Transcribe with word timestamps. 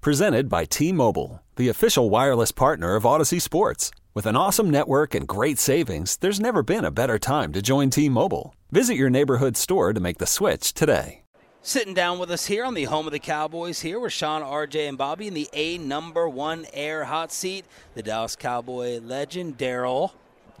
Presented 0.00 0.48
by 0.48 0.64
T 0.64 0.92
Mobile, 0.92 1.42
the 1.56 1.68
official 1.68 2.08
wireless 2.08 2.52
partner 2.52 2.94
of 2.94 3.02
Audacy 3.02 3.42
Sports. 3.42 3.90
With 4.14 4.26
an 4.26 4.36
awesome 4.36 4.70
network 4.70 5.12
and 5.12 5.26
great 5.26 5.58
savings, 5.58 6.16
there's 6.18 6.38
never 6.38 6.62
been 6.62 6.84
a 6.84 6.92
better 6.92 7.18
time 7.18 7.52
to 7.52 7.60
join 7.60 7.90
T 7.90 8.08
Mobile. 8.08 8.54
Visit 8.70 8.94
your 8.94 9.10
neighborhood 9.10 9.56
store 9.56 9.92
to 9.92 9.98
make 9.98 10.18
the 10.18 10.26
switch 10.26 10.72
today. 10.72 11.22
Sitting 11.62 11.94
down 11.94 12.20
with 12.20 12.30
us 12.30 12.46
here 12.46 12.64
on 12.64 12.74
the 12.74 12.84
home 12.84 13.06
of 13.06 13.12
the 13.12 13.18
Cowboys 13.18 13.80
here 13.80 13.98
with 13.98 14.12
Sean, 14.12 14.40
RJ, 14.40 14.88
and 14.88 14.96
Bobby 14.96 15.26
in 15.26 15.34
the 15.34 15.48
A 15.52 15.78
number 15.78 16.28
one 16.28 16.66
air 16.72 17.04
hot 17.04 17.32
seat, 17.32 17.64
the 17.94 18.02
Dallas 18.02 18.36
Cowboy 18.36 19.00
legend, 19.00 19.58
Daryl. 19.58 20.12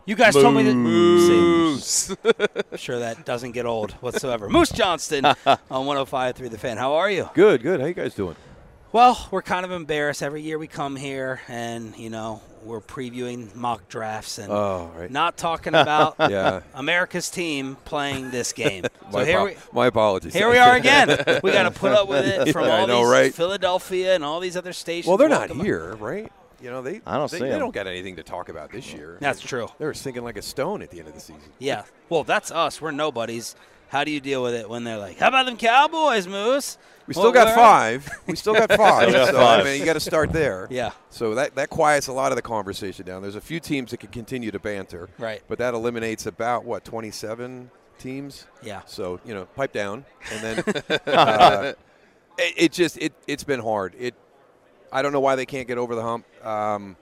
You 0.04 0.16
guys 0.16 0.34
told 0.34 0.56
me 0.56 0.64
that. 0.64 0.74
Moose. 0.74 2.10
I'm 2.10 2.16
sure 2.76 2.98
that 2.98 3.24
doesn't 3.24 3.52
get 3.52 3.66
old 3.66 3.92
whatsoever. 3.92 4.48
Moose 4.48 4.70
Johnston 4.70 5.24
on 5.26 5.36
105.3 5.70 6.50
The 6.50 6.58
Fan. 6.58 6.76
How 6.76 6.94
are 6.94 7.08
you? 7.10 7.30
Good, 7.34 7.62
good. 7.62 7.78
How 7.80 7.86
you 7.86 7.94
guys 7.94 8.14
doing? 8.14 8.34
Well, 8.90 9.28
we're 9.30 9.42
kind 9.42 9.64
of 9.66 9.70
embarrassed. 9.72 10.22
Every 10.22 10.40
year 10.42 10.58
we 10.58 10.66
come 10.66 10.96
here 10.96 11.40
and, 11.48 11.94
you 11.96 12.08
know, 12.08 12.40
we're 12.64 12.80
previewing 12.80 13.54
mock 13.54 13.86
drafts 13.88 14.38
and 14.38 14.50
Oh, 14.50 14.90
right. 14.96 15.10
not 15.10 15.36
talking 15.36 15.74
about 15.74 16.16
Yeah. 16.18 16.60
America's 16.74 17.28
team 17.30 17.76
playing 17.84 18.30
this 18.30 18.52
game. 18.52 18.84
So 19.10 19.18
My, 19.18 19.24
here 19.24 19.38
apo- 19.38 19.46
we, 19.46 19.56
my 19.72 19.86
apologies. 19.86 20.34
Here 20.34 20.50
we 20.50 20.58
are 20.58 20.74
again. 20.76 21.08
We 21.42 21.50
got 21.50 21.62
to 21.62 21.70
put 21.70 21.92
up 21.92 22.08
with 22.08 22.26
it 22.26 22.52
from 22.52 22.66
Yeah, 22.66 22.80
all 22.80 22.86
know, 22.86 22.98
these 23.04 23.10
right? 23.10 23.34
Philadelphia 23.34 24.14
and 24.14 24.22
all 24.22 24.38
these 24.38 24.54
other 24.54 24.74
stations. 24.74 25.06
Well, 25.08 25.16
they're 25.16 25.30
not 25.30 25.48
Welcome- 25.48 25.64
here, 25.64 25.94
right? 25.96 26.30
You 26.60 26.70
know, 26.70 26.82
they 26.82 27.00
I 27.06 27.16
don't 27.16 27.30
they, 27.30 27.38
see 27.38 27.44
they 27.44 27.52
'em. 27.52 27.58
don't 27.60 27.72
got 27.74 27.86
anything 27.86 28.16
to 28.16 28.22
talk 28.22 28.48
about 28.50 28.70
this 28.72 28.92
year. 28.92 29.16
That's 29.20 29.40
true. 29.40 29.68
They 29.78 29.84
were 29.86 29.94
sinking 29.94 30.24
like 30.24 30.36
a 30.36 30.42
stone 30.42 30.82
at 30.82 30.90
the 30.90 30.98
end 30.98 31.08
of 31.08 31.14
the 31.14 31.20
season. 31.20 31.40
Yeah. 31.58 31.84
Well, 32.10 32.24
that's 32.24 32.50
us. 32.50 32.82
We're 32.82 32.90
nobodies. 32.90 33.54
How 33.88 34.04
do 34.04 34.10
you 34.10 34.20
deal 34.20 34.42
with 34.42 34.54
it 34.54 34.68
when 34.68 34.84
they're 34.84 34.98
like, 34.98 35.18
"How 35.18 35.28
about 35.28 35.46
them 35.46 35.56
Cowboys, 35.56 36.26
Moose?" 36.26 36.76
We 37.06 37.14
still 37.14 37.24
Well, 37.24 37.32
got 37.32 37.46
where- 37.46 37.56
five. 37.56 38.10
We 38.26 38.36
still 38.36 38.52
got 38.52 38.70
five. 38.76 39.08
Still 39.08 39.24
got 39.24 39.34
so, 39.34 39.40
I 39.40 39.64
mean, 39.64 39.80
you 39.80 39.86
got 39.86 39.94
to 39.94 40.00
start 40.00 40.30
there. 40.30 40.68
Yeah. 40.70 40.90
So 41.08 41.34
that, 41.36 41.54
that 41.54 41.70
quiets 41.70 42.06
a 42.08 42.12
lot 42.12 42.32
of 42.32 42.36
the 42.36 42.42
conversation 42.42 43.06
down. 43.06 43.22
There's 43.22 43.34
a 43.34 43.40
few 43.40 43.60
teams 43.60 43.92
that 43.92 43.96
can 44.00 44.10
continue 44.10 44.50
to 44.50 44.58
banter. 44.58 45.08
Right. 45.18 45.42
But 45.48 45.56
that 45.58 45.72
eliminates 45.72 46.26
about, 46.26 46.66
what, 46.66 46.84
27 46.84 47.70
teams? 47.98 48.46
Yeah. 48.62 48.82
So, 48.84 49.20
you 49.24 49.32
know, 49.32 49.46
pipe 49.46 49.72
down. 49.72 50.04
And 50.30 50.42
then 50.42 50.58
uh, 51.06 51.72
it, 52.36 52.54
it 52.58 52.72
just, 52.72 52.98
it, 52.98 53.14
it's 53.26 53.42
been 53.44 53.60
hard. 53.60 53.94
It, 53.98 54.14
I 54.92 55.00
don't 55.00 55.12
know 55.12 55.20
why 55.20 55.34
they 55.34 55.46
can't 55.46 55.66
get 55.66 55.78
over 55.78 55.94
the 55.94 56.02
hump. 56.02 56.26
Um, 56.44 56.94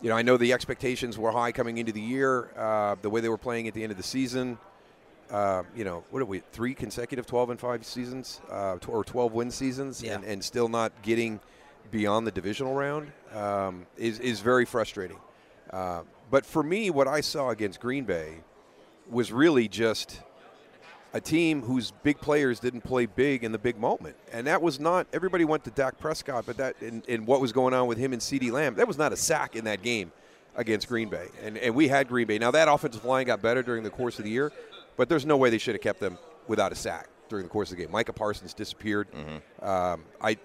you 0.00 0.08
know, 0.08 0.16
I 0.16 0.22
know 0.22 0.36
the 0.36 0.52
expectations 0.52 1.18
were 1.18 1.32
high 1.32 1.50
coming 1.50 1.78
into 1.78 1.90
the 1.90 2.00
year, 2.00 2.50
uh, 2.56 2.94
the 3.02 3.10
way 3.10 3.20
they 3.20 3.28
were 3.28 3.38
playing 3.38 3.66
at 3.66 3.74
the 3.74 3.82
end 3.82 3.90
of 3.90 3.96
the 3.96 4.04
season. 4.04 4.58
Uh, 5.30 5.64
you 5.74 5.84
know, 5.84 6.04
what 6.10 6.22
are 6.22 6.26
we? 6.26 6.40
Three 6.52 6.74
consecutive 6.74 7.26
12 7.26 7.50
and 7.50 7.60
5 7.60 7.84
seasons, 7.84 8.40
uh, 8.50 8.76
tw- 8.76 8.90
or 8.90 9.04
12 9.04 9.32
win 9.32 9.50
seasons, 9.50 10.02
Yeah. 10.02 10.14
and, 10.14 10.24
and 10.24 10.44
still 10.44 10.68
not 10.68 10.92
getting 11.02 11.40
beyond 11.90 12.26
the 12.26 12.30
divisional 12.30 12.74
round 12.74 13.10
um, 13.34 13.86
is, 13.96 14.18
is 14.20 14.40
very 14.40 14.64
frustrating. 14.64 15.18
Uh, 15.70 16.02
but 16.30 16.46
for 16.46 16.62
me, 16.62 16.90
what 16.90 17.08
I 17.08 17.20
saw 17.20 17.50
against 17.50 17.80
Green 17.80 18.04
Bay 18.04 18.34
was 19.10 19.32
really 19.32 19.68
just 19.68 20.20
a 21.12 21.20
team 21.20 21.62
whose 21.62 21.92
big 22.02 22.20
players 22.20 22.60
didn't 22.60 22.82
play 22.82 23.06
big 23.06 23.42
in 23.42 23.50
the 23.52 23.58
big 23.58 23.78
moment. 23.78 24.16
And 24.32 24.46
that 24.46 24.60
was 24.60 24.78
not 24.78 25.06
everybody 25.12 25.44
went 25.44 25.64
to 25.64 25.70
Dak 25.70 25.98
Prescott, 25.98 26.44
but 26.46 26.56
that 26.58 26.80
and, 26.82 27.04
in 27.06 27.24
what 27.26 27.40
was 27.40 27.52
going 27.52 27.72
on 27.74 27.86
with 27.86 27.98
him 27.98 28.12
and 28.12 28.20
CeeDee 28.20 28.50
Lamb, 28.52 28.74
that 28.76 28.86
was 28.86 28.98
not 28.98 29.12
a 29.12 29.16
sack 29.16 29.56
in 29.56 29.64
that 29.64 29.82
game 29.82 30.12
against 30.56 30.88
Green 30.88 31.08
Bay. 31.08 31.28
And 31.42 31.56
and 31.58 31.74
we 31.74 31.88
had 31.88 32.08
Green 32.08 32.26
Bay. 32.26 32.38
Now 32.38 32.50
that 32.50 32.68
offensive 32.68 33.04
line 33.04 33.26
got 33.26 33.40
better 33.40 33.62
during 33.62 33.82
the 33.84 33.90
course 33.90 34.18
of 34.18 34.24
the 34.24 34.30
year, 34.30 34.52
but 34.96 35.08
there's 35.08 35.26
no 35.26 35.36
way 35.36 35.50
they 35.50 35.58
should 35.58 35.74
have 35.74 35.82
kept 35.82 36.00
them 36.00 36.18
without 36.48 36.72
a 36.72 36.74
sack 36.74 37.08
during 37.28 37.44
the 37.44 37.48
course 37.50 37.70
of 37.70 37.76
the 37.76 37.82
game. 37.82 37.92
Micah 37.92 38.12
Parsons 38.12 38.54
disappeared. 38.54 39.08
Um, 39.62 40.04
I 40.20 40.36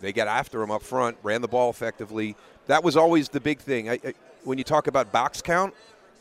they 0.00 0.12
got 0.12 0.28
after 0.28 0.62
him 0.62 0.70
up 0.70 0.82
front, 0.82 1.16
ran 1.22 1.40
the 1.42 1.48
ball 1.48 1.70
effectively. 1.70 2.36
That 2.66 2.84
was 2.84 2.96
always 2.96 3.28
the 3.28 3.40
big 3.40 3.58
thing. 3.60 3.88
I, 3.90 3.94
I, 4.04 4.14
when 4.44 4.58
you 4.58 4.64
talk 4.64 4.86
about 4.86 5.10
box 5.10 5.42
count, 5.42 5.74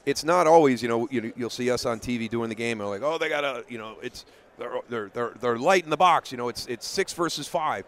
it's 0.05 0.23
not 0.23 0.47
always 0.47 0.81
you 0.81 0.87
know 0.89 1.07
you, 1.11 1.33
you'll 1.35 1.49
see 1.49 1.69
us 1.69 1.85
on 1.85 1.99
TV 1.99 2.29
doing 2.29 2.49
the 2.49 2.55
game 2.55 2.79
and 2.79 2.87
they're 2.89 2.99
like 2.99 3.01
oh 3.03 3.17
they 3.17 3.29
got 3.29 3.43
a 3.43 3.63
you 3.69 3.77
know 3.77 3.97
it's 4.01 4.25
they're, 4.57 4.79
they're 4.89 5.09
they're 5.13 5.33
they're 5.39 5.57
light 5.59 5.83
in 5.83 5.89
the 5.91 5.97
box 5.97 6.31
you 6.31 6.37
know 6.37 6.47
it's 6.49 6.65
it's 6.67 6.87
six 6.87 7.13
versus 7.13 7.47
five. 7.47 7.85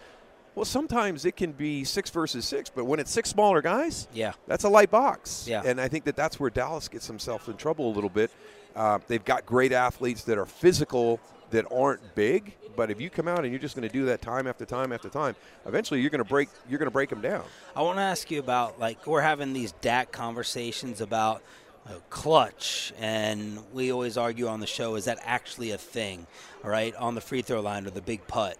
Well, 0.55 0.65
sometimes 0.65 1.23
it 1.25 1.37
can 1.37 1.53
be 1.53 1.85
six 1.85 2.09
versus 2.09 2.43
six, 2.43 2.69
but 2.69 2.83
when 2.83 2.99
it's 2.99 3.11
six 3.11 3.29
smaller 3.29 3.61
guys, 3.61 4.09
Yeah. 4.11 4.33
that's 4.47 4.65
a 4.65 4.69
light 4.69 4.91
box. 4.91 5.45
Yeah. 5.47 5.61
And 5.63 5.79
I 5.79 5.87
think 5.87 6.03
that 6.03 6.17
that's 6.17 6.37
where 6.39 6.49
Dallas 6.49 6.89
gets 6.89 7.07
himself 7.07 7.47
in 7.47 7.55
trouble 7.55 7.87
a 7.89 7.93
little 7.93 8.09
bit. 8.09 8.29
Uh, 8.75 8.99
they've 9.07 9.25
got 9.25 9.45
great 9.45 9.71
athletes 9.71 10.23
that 10.23 10.37
are 10.37 10.45
physical, 10.45 11.19
that 11.51 11.65
aren't 11.71 12.15
big, 12.15 12.55
but 12.75 12.91
if 12.91 13.01
you 13.01 13.09
come 13.09 13.27
out 13.27 13.39
and 13.39 13.49
you're 13.49 13.59
just 13.59 13.75
going 13.75 13.87
to 13.87 13.93
do 13.93 14.05
that 14.05 14.21
time 14.21 14.47
after 14.47 14.65
time 14.65 14.91
after 14.91 15.09
time, 15.09 15.35
eventually 15.65 16.01
you're 16.01 16.09
going 16.09 16.23
to 16.23 16.29
break 16.29 16.49
you're 16.69 16.79
going 16.79 16.87
to 16.87 16.91
break 16.91 17.09
them 17.09 17.21
down. 17.21 17.43
I 17.75 17.81
want 17.81 17.97
to 17.97 18.03
ask 18.03 18.29
you 18.31 18.39
about 18.39 18.79
like 18.79 19.05
we're 19.07 19.21
having 19.21 19.53
these 19.53 19.73
Dak 19.81 20.11
conversations 20.11 21.01
about 21.01 21.41
uh, 21.87 21.93
clutch, 22.09 22.93
and 22.99 23.59
we 23.73 23.91
always 23.91 24.17
argue 24.17 24.47
on 24.47 24.59
the 24.59 24.67
show 24.67 24.95
is 24.95 25.05
that 25.05 25.19
actually 25.23 25.71
a 25.71 25.77
thing, 25.77 26.27
all 26.63 26.69
right, 26.69 26.95
on 26.95 27.15
the 27.15 27.21
free 27.21 27.41
throw 27.41 27.61
line 27.61 27.85
or 27.85 27.89
the 27.89 28.01
big 28.01 28.25
putt. 28.27 28.57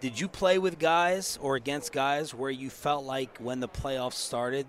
Did 0.00 0.20
you 0.20 0.28
play 0.28 0.58
with 0.58 0.78
guys 0.78 1.38
or 1.40 1.56
against 1.56 1.92
guys 1.92 2.34
where 2.34 2.50
you 2.50 2.68
felt 2.68 3.04
like 3.04 3.38
when 3.38 3.60
the 3.60 3.68
playoffs 3.68 4.12
started 4.14 4.66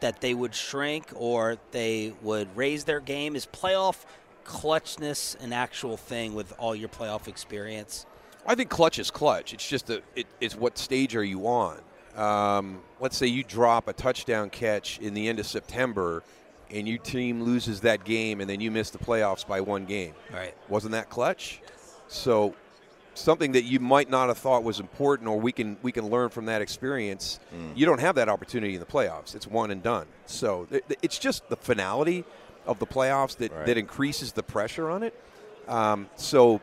that 0.00 0.20
they 0.20 0.34
would 0.34 0.54
shrink 0.54 1.06
or 1.14 1.56
they 1.72 2.14
would 2.22 2.48
raise 2.56 2.84
their 2.84 3.00
game? 3.00 3.36
Is 3.36 3.46
playoff 3.46 4.04
clutchness 4.44 5.40
an 5.42 5.52
actual 5.52 5.96
thing 5.96 6.34
with 6.34 6.52
all 6.58 6.74
your 6.74 6.88
playoff 6.88 7.28
experience? 7.28 8.06
I 8.46 8.54
think 8.54 8.70
clutch 8.70 8.98
is 8.98 9.10
clutch. 9.10 9.52
It's 9.52 9.68
just 9.68 9.90
a, 9.90 10.02
it, 10.16 10.26
it's 10.40 10.56
what 10.56 10.78
stage 10.78 11.14
are 11.14 11.24
you 11.24 11.46
on? 11.46 11.80
Um, 12.16 12.80
let's 12.98 13.16
say 13.16 13.26
you 13.26 13.44
drop 13.44 13.88
a 13.88 13.92
touchdown 13.92 14.50
catch 14.50 14.98
in 14.98 15.14
the 15.14 15.28
end 15.28 15.38
of 15.38 15.46
September, 15.46 16.22
and 16.70 16.88
your 16.88 16.98
team 16.98 17.42
loses 17.42 17.80
that 17.82 18.04
game, 18.04 18.40
and 18.40 18.48
then 18.48 18.60
you 18.60 18.70
miss 18.70 18.90
the 18.90 18.98
playoffs 18.98 19.46
by 19.46 19.60
one 19.60 19.84
game. 19.84 20.14
Right. 20.32 20.54
Wasn't 20.68 20.92
that 20.92 21.10
clutch? 21.10 21.60
So 22.08 22.54
something 23.18 23.52
that 23.52 23.64
you 23.64 23.80
might 23.80 24.08
not 24.08 24.28
have 24.28 24.38
thought 24.38 24.62
was 24.64 24.80
important, 24.80 25.28
or 25.28 25.38
we 25.40 25.52
can 25.52 25.76
we 25.82 25.92
can 25.92 26.08
learn 26.08 26.28
from 26.30 26.46
that 26.46 26.62
experience. 26.62 27.40
You 27.74 27.86
don't 27.86 28.00
have 28.00 28.14
that 28.16 28.28
opportunity 28.28 28.74
in 28.74 28.80
the 28.80 28.86
playoffs. 28.86 29.34
It's 29.34 29.46
one 29.46 29.70
and 29.70 29.82
done. 29.82 30.06
So 30.26 30.66
th- 30.70 30.84
th- 30.88 30.98
it's 31.02 31.18
just 31.18 31.48
the 31.48 31.56
finality 31.56 32.24
of 32.66 32.78
the 32.78 32.86
playoffs 32.86 33.36
that, 33.38 33.50
Right. 33.52 33.66
that 33.66 33.78
increases 33.78 34.32
the 34.32 34.42
pressure 34.42 34.90
on 34.90 35.02
it. 35.02 35.14
Um, 35.66 36.08
so 36.16 36.60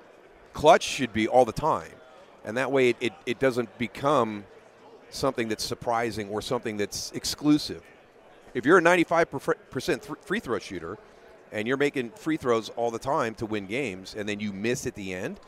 clutch 0.53 0.83
should 0.83 1.11
be 1.13 1.27
all 1.27 1.45
the 1.45 1.51
time, 1.51 1.91
and 2.43 2.57
that 2.57 2.71
way 2.71 2.89
it, 2.89 2.97
it, 3.01 3.13
it 3.25 3.39
doesn't 3.39 3.75
become 3.77 4.45
something 5.09 5.47
that's 5.47 5.63
surprising 5.63 6.29
or 6.29 6.41
something 6.41 6.77
that's 6.77 7.11
exclusive. 7.13 7.81
If 8.53 8.65
you're 8.65 8.77
a 8.77 8.81
95% 8.81 9.85
th- 9.85 10.17
free 10.21 10.39
throw 10.39 10.59
shooter 10.59 10.97
and 11.51 11.67
you're 11.67 11.77
making 11.77 12.11
free 12.11 12.37
throws 12.37 12.69
all 12.69 12.89
the 12.91 12.99
time 12.99 13.35
to 13.35 13.45
win 13.45 13.65
games 13.65 14.15
and 14.17 14.27
then 14.27 14.39
you 14.39 14.51
miss 14.53 14.85
at 14.87 14.95
the 14.95 15.13
end, 15.13 15.39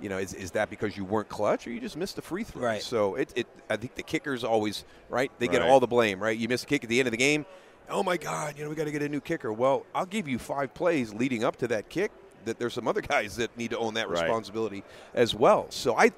you 0.00 0.08
know, 0.08 0.18
is, 0.18 0.34
is 0.34 0.50
that 0.52 0.68
because 0.70 0.96
you 0.96 1.04
weren't 1.04 1.28
clutch 1.28 1.66
or 1.66 1.70
you 1.70 1.80
just 1.80 1.96
missed 1.96 2.18
a 2.18 2.22
free 2.22 2.44
throw? 2.44 2.62
Right. 2.62 2.82
So 2.82 3.14
it, 3.14 3.32
it 3.34 3.46
I 3.70 3.76
think 3.76 3.94
the 3.94 4.02
kickers 4.02 4.44
always, 4.44 4.84
right? 5.08 5.30
They 5.38 5.48
get 5.48 5.60
Right. 5.62 5.70
all 5.70 5.80
the 5.80 5.86
blame, 5.86 6.22
right? 6.22 6.36
You 6.36 6.48
miss 6.48 6.62
a 6.64 6.66
kick 6.66 6.84
at 6.84 6.90
the 6.90 6.98
end 6.98 7.06
of 7.08 7.12
the 7.12 7.16
game. 7.18 7.46
Oh 7.88 8.02
my 8.02 8.16
God, 8.16 8.58
you 8.58 8.64
know, 8.64 8.70
we 8.70 8.76
got 8.76 8.84
to 8.84 8.90
get 8.90 9.02
a 9.02 9.08
new 9.08 9.20
kicker. 9.20 9.52
Well, 9.52 9.86
I'll 9.94 10.06
give 10.06 10.26
you 10.28 10.38
five 10.38 10.74
plays 10.74 11.14
leading 11.14 11.44
up 11.44 11.56
to 11.56 11.68
that 11.68 11.88
kick 11.88 12.10
that 12.44 12.58
there's 12.58 12.74
some 12.74 12.88
other 12.88 13.00
guys 13.14 13.36
that 13.36 13.56
need 13.56 13.70
to 13.70 13.78
own 13.78 13.94
that 13.94 14.08
Right. 14.08 14.22
responsibility 14.22 14.82
as 15.14 15.34
well. 15.34 15.66
So 15.70 15.96
I, 15.96 16.10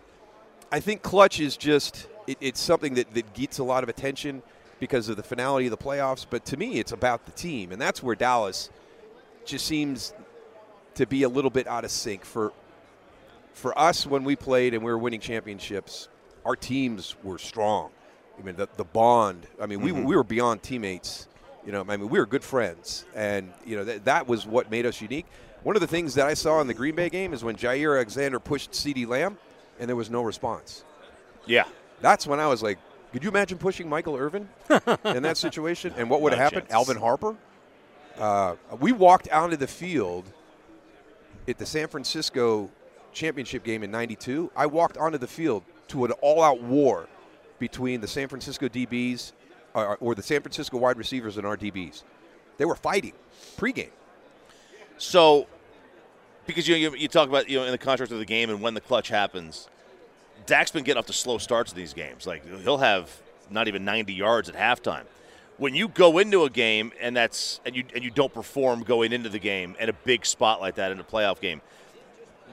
I 0.72 0.80
think 0.80 1.02
clutch 1.02 1.40
is 1.40 1.56
just 1.56 2.08
it, 2.26 2.38
it's 2.40 2.60
something 2.60 2.94
that, 2.94 3.12
that 3.14 3.32
gets 3.34 3.58
a 3.58 3.64
lot 3.64 3.82
of 3.82 3.88
attention 3.88 4.42
because 4.80 5.08
of 5.08 5.16
the 5.16 5.22
finality 5.22 5.66
of 5.66 5.70
the 5.70 5.76
playoffs. 5.76 6.24
But 6.28 6.44
to 6.46 6.56
me, 6.56 6.78
it's 6.78 6.92
about 6.92 7.26
the 7.26 7.32
team, 7.32 7.72
and 7.72 7.80
that's 7.80 8.02
where 8.02 8.14
Dallas 8.14 8.70
just 9.44 9.66
seems 9.66 10.12
to 10.94 11.06
be 11.06 11.22
a 11.22 11.28
little 11.28 11.50
bit 11.50 11.66
out 11.66 11.84
of 11.84 11.90
sync 11.90 12.24
for 12.24 12.52
for 13.58 13.78
us 13.78 14.06
when 14.06 14.24
we 14.24 14.36
played 14.36 14.72
and 14.72 14.82
we 14.82 14.90
were 14.90 14.98
winning 14.98 15.20
championships. 15.20 16.08
Our 16.44 16.56
teams 16.56 17.16
were 17.22 17.38
strong. 17.38 17.90
I 18.38 18.42
mean, 18.42 18.56
the, 18.56 18.68
the 18.76 18.84
bond. 18.84 19.46
I 19.60 19.66
mean, 19.66 19.80
we, 19.80 19.92
we 19.92 20.14
were 20.14 20.24
beyond 20.24 20.62
teammates. 20.62 21.26
You 21.66 21.72
know, 21.72 21.80
I 21.86 21.96
mean, 21.96 22.08
we 22.08 22.18
were 22.18 22.24
good 22.24 22.44
friends, 22.44 23.04
and 23.14 23.52
you 23.66 23.76
know 23.76 23.84
that 23.84 24.04
that 24.06 24.26
was 24.26 24.46
what 24.46 24.70
made 24.70 24.86
us 24.86 25.02
unique. 25.02 25.26
One 25.64 25.76
of 25.76 25.80
the 25.80 25.88
things 25.88 26.14
that 26.14 26.26
I 26.26 26.34
saw 26.34 26.60
in 26.60 26.66
the 26.66 26.72
Green 26.72 26.94
Bay 26.94 27.10
game 27.10 27.34
is 27.34 27.42
when 27.44 27.56
Jaire 27.56 27.96
Alexander 27.96 28.38
pushed 28.38 28.70
CeeDee 28.70 29.06
Lamb, 29.06 29.36
and 29.78 29.88
there 29.88 29.96
was 29.96 30.08
no 30.08 30.22
response. 30.22 30.84
Yeah. 31.44 31.64
That's 32.00 32.26
when 32.26 32.38
I 32.38 32.46
was 32.46 32.62
like, 32.62 32.78
Could 33.12 33.24
you 33.24 33.28
imagine 33.28 33.58
pushing 33.58 33.88
Michael 33.88 34.16
Irvin 34.16 34.48
in 35.04 35.22
that 35.24 35.36
situation? 35.46 35.92
And 35.96 36.08
what 36.08 36.22
would 36.22 36.32
have 36.32 36.40
happened? 36.40 36.70
Alvin 36.70 36.96
Harper? 36.96 37.36
Uh, 38.16 38.54
we 38.78 38.92
walked 38.92 39.28
out 39.30 39.52
of 39.52 39.58
the 39.58 39.66
field 39.66 40.24
at 41.48 41.58
the 41.58 41.66
San 41.66 41.88
Francisco 41.88 42.70
championship 43.12 43.64
game 43.64 43.82
in 43.82 43.90
92. 43.90 44.50
I 44.56 44.66
walked 44.66 44.96
onto 44.96 45.18
the 45.18 45.26
field 45.26 45.64
to 45.88 46.04
an 46.04 46.12
all 46.20 46.42
out 46.42 46.62
war 46.62 47.08
between 47.58 48.00
the 48.00 48.08
San 48.08 48.28
Francisco 48.28 48.68
DBs 48.68 49.32
or, 49.74 49.88
uh, 49.88 49.92
uh, 49.92 49.96
or 50.00 50.14
the 50.14 50.22
San 50.22 50.40
Francisco 50.40 50.78
wide 50.78 50.96
receivers 50.96 51.36
and 51.36 51.46
our 51.46 51.56
DBs. 51.56 52.02
They 52.56 52.64
were 52.64 52.76
fighting 52.76 53.12
pregame. 53.56 53.90
So, 54.96 55.46
because 56.46 56.66
you, 56.66 56.74
you 56.74 56.94
you 56.96 57.08
talk 57.08 57.28
about 57.28 57.48
you 57.48 57.58
know 57.58 57.64
in 57.64 57.70
the 57.70 57.78
contrast 57.78 58.10
of 58.10 58.18
the 58.18 58.24
game 58.24 58.50
and 58.50 58.60
when 58.60 58.74
the 58.74 58.80
clutch 58.80 59.08
happens, 59.08 59.68
Dak's 60.46 60.70
been 60.70 60.82
getting 60.82 60.98
off 60.98 61.06
to 61.06 61.12
slow 61.12 61.38
starts 61.38 61.72
in 61.72 61.78
these 61.78 61.94
games. 61.94 62.26
Like 62.26 62.44
he'll 62.62 62.78
have 62.78 63.20
not 63.50 63.68
even 63.68 63.84
90 63.84 64.12
yards 64.12 64.48
at 64.48 64.56
halftime. 64.56 65.04
When 65.56 65.74
you 65.74 65.88
go 65.88 66.18
into 66.18 66.44
a 66.44 66.50
game 66.50 66.92
and 67.00 67.16
that's 67.16 67.60
and 67.64 67.76
you 67.76 67.84
and 67.94 68.02
you 68.02 68.10
don't 68.10 68.32
perform 68.32 68.82
going 68.82 69.12
into 69.12 69.28
the 69.28 69.38
game 69.38 69.76
and 69.78 69.90
a 69.90 69.92
big 69.92 70.26
spot 70.26 70.60
like 70.60 70.76
that 70.76 70.90
in 70.90 70.98
a 71.00 71.04
playoff 71.04 71.40
game, 71.40 71.60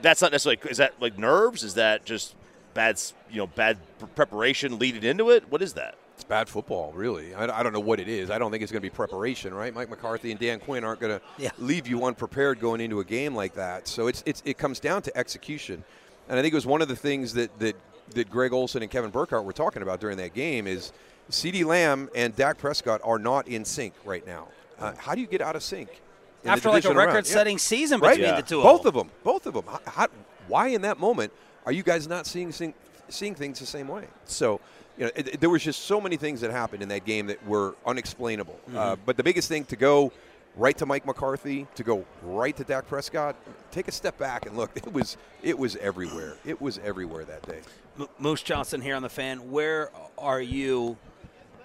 that's 0.06 0.22
not 0.22 0.32
necessarily 0.32 0.60
is 0.70 0.76
that 0.78 0.94
like 1.00 1.18
nerves? 1.18 1.62
Is 1.64 1.74
that 1.74 2.04
just 2.04 2.34
bad 2.74 3.00
you 3.30 3.38
know 3.38 3.46
bad 3.46 3.76
pre- 3.98 4.08
preparation 4.08 4.78
leading 4.78 5.02
into 5.02 5.30
it? 5.30 5.50
What 5.50 5.62
is 5.62 5.72
that? 5.74 5.96
It's 6.14 6.24
bad 6.24 6.48
football, 6.48 6.92
really. 6.94 7.34
I, 7.34 7.60
I 7.60 7.62
don't 7.62 7.74
know 7.74 7.80
what 7.80 8.00
it 8.00 8.08
is. 8.08 8.30
I 8.30 8.38
don't 8.38 8.50
think 8.50 8.62
it's 8.62 8.72
going 8.72 8.80
to 8.80 8.86
be 8.86 8.94
preparation, 8.94 9.52
right? 9.52 9.74
Mike 9.74 9.90
McCarthy 9.90 10.30
and 10.30 10.40
Dan 10.40 10.60
Quinn 10.60 10.82
aren't 10.82 10.98
going 10.98 11.18
to 11.18 11.22
Yeah. 11.36 11.50
leave 11.58 11.86
you 11.86 12.06
unprepared 12.06 12.58
going 12.58 12.80
into 12.80 13.00
a 13.00 13.04
game 13.04 13.34
like 13.34 13.52
that. 13.54 13.86
So 13.86 14.06
it's, 14.06 14.22
it's 14.24 14.42
it 14.46 14.56
comes 14.56 14.80
down 14.80 15.02
to 15.02 15.16
execution, 15.16 15.84
and 16.28 16.38
I 16.38 16.42
think 16.42 16.54
it 16.54 16.56
was 16.56 16.66
one 16.66 16.80
of 16.80 16.88
the 16.88 16.96
things 16.96 17.34
that 17.34 17.58
that 17.58 17.76
that 18.14 18.30
Greg 18.30 18.52
Olsen 18.52 18.82
and 18.82 18.90
Kevin 18.90 19.10
Burkhardt 19.10 19.44
were 19.44 19.52
talking 19.52 19.82
about 19.82 20.00
during 20.00 20.16
that 20.18 20.32
game 20.32 20.66
is 20.66 20.92
CeeDee 21.30 21.64
Lamb 21.64 22.08
and 22.14 22.34
Dak 22.36 22.56
Prescott 22.56 23.00
are 23.04 23.18
not 23.18 23.48
in 23.48 23.64
sync 23.64 23.92
right 24.04 24.24
now. 24.26 24.46
Uh, 24.78 24.92
how 24.96 25.14
do 25.14 25.20
you 25.20 25.26
get 25.26 25.40
out 25.42 25.56
of 25.56 25.62
sync? 25.62 26.00
In 26.46 26.52
the 26.52 26.52
After 26.52 26.70
like 26.70 26.84
a 26.84 26.94
record-setting 26.94 27.54
Yeah. 27.54 27.58
season 27.58 28.00
right? 28.00 28.16
between 28.16 28.36
the 28.36 28.42
two 28.42 28.62
Both 28.62 28.80
of 28.82 28.86
of 28.86 28.94
them. 28.94 29.10
Both 29.24 29.46
of 29.46 29.54
them. 29.54 29.64
How, 29.66 29.80
how, 29.86 30.06
why 30.48 30.68
in 30.68 30.82
that 30.82 30.98
moment 31.00 31.32
are 31.64 31.72
you 31.72 31.82
guys 31.82 32.06
not 32.06 32.26
seeing 32.26 32.52
seeing, 32.52 32.72
seeing 33.08 33.34
things 33.34 33.58
the 33.58 33.66
same 33.66 33.88
way? 33.88 34.04
So, 34.26 34.60
you 34.96 35.04
know, 35.06 35.10
it, 35.16 35.28
it- 35.28 35.40
there 35.40 35.50
was 35.50 35.62
just 35.64 35.82
so 35.86 36.00
many 36.00 36.16
things 36.16 36.40
that 36.42 36.50
happened 36.52 36.82
in 36.82 36.88
that 36.90 37.04
game 37.04 37.26
that 37.26 37.44
were 37.46 37.74
unexplainable. 37.84 38.58
Uh, 38.74 38.96
but 39.04 39.16
the 39.16 39.24
biggest 39.24 39.48
thing 39.48 39.64
to 39.64 39.76
go 39.76 40.12
right 40.56 40.78
to 40.78 40.86
Mike 40.86 41.04
McCarthy, 41.04 41.66
to 41.74 41.82
go 41.82 42.04
right 42.22 42.56
to 42.56 42.64
Dak 42.64 42.86
Prescott, 42.88 43.34
take 43.72 43.88
a 43.88 43.92
step 43.92 44.16
back 44.18 44.46
and 44.46 44.56
look. 44.56 44.70
It 44.76 44.92
was 44.92 45.16
it 45.42 45.58
was 45.58 45.74
everywhere. 45.76 46.36
It 46.44 46.60
was 46.62 46.78
everywhere 46.78 47.24
that 47.24 47.42
day. 47.46 47.60
M- 47.98 48.06
Moose 48.20 48.42
Johnston 48.42 48.80
here 48.80 48.94
on 48.94 49.02
the 49.02 49.08
fan. 49.08 49.50
Where 49.50 49.90
are 50.16 50.40
you 50.40 50.96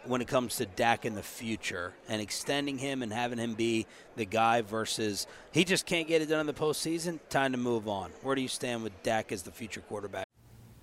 when 0.05 0.21
it 0.21 0.27
comes 0.27 0.55
to 0.57 0.65
Dak 0.65 1.05
in 1.05 1.15
the 1.15 1.23
future 1.23 1.93
and 2.09 2.21
extending 2.21 2.77
him 2.77 3.03
and 3.03 3.11
having 3.13 3.37
him 3.37 3.53
be 3.53 3.85
the 4.15 4.25
guy 4.25 4.61
versus 4.61 5.27
he 5.51 5.63
just 5.63 5.85
can't 5.85 6.07
get 6.07 6.21
it 6.21 6.27
done 6.27 6.41
in 6.41 6.47
the 6.47 6.53
postseason? 6.53 7.19
Time 7.29 7.51
to 7.51 7.57
move 7.57 7.87
on. 7.87 8.11
Where 8.21 8.35
do 8.35 8.41
you 8.41 8.47
stand 8.47 8.83
with 8.83 9.03
Dak 9.03 9.31
as 9.31 9.43
the 9.43 9.51
future 9.51 9.81
quarterback? 9.81 10.25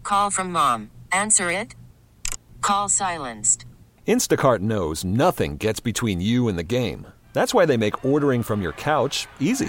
Call 0.03 0.31
from 0.31 0.53
mom. 0.53 0.91
Answer 1.13 1.51
it. 1.51 1.75
Call 2.61 2.89
silenced. 2.89 3.65
Instacart 4.07 4.61
knows 4.61 5.05
nothing 5.05 5.59
gets 5.59 5.81
between 5.81 6.21
you 6.21 6.49
and 6.49 6.59
the 6.59 6.63
game. 6.63 7.07
That's 7.35 7.55
why 7.55 7.67
they 7.67 7.77
make 7.77 8.05
ordering 8.05 8.43
from 8.43 8.63
your 8.63 8.73
couch 8.73 9.27
easy. 9.39 9.69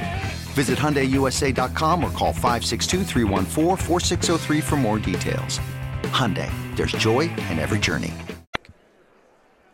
Visit 0.51 0.77
HyundaiUSA.com 0.77 2.03
or 2.03 2.11
call 2.11 2.33
562-314-4603 2.33 4.61
for 4.61 4.75
more 4.75 4.99
details. 4.99 5.61
Hyundai, 6.11 6.51
there's 6.75 6.91
joy 6.91 7.21
in 7.21 7.57
every 7.57 7.79
journey. 7.79 8.13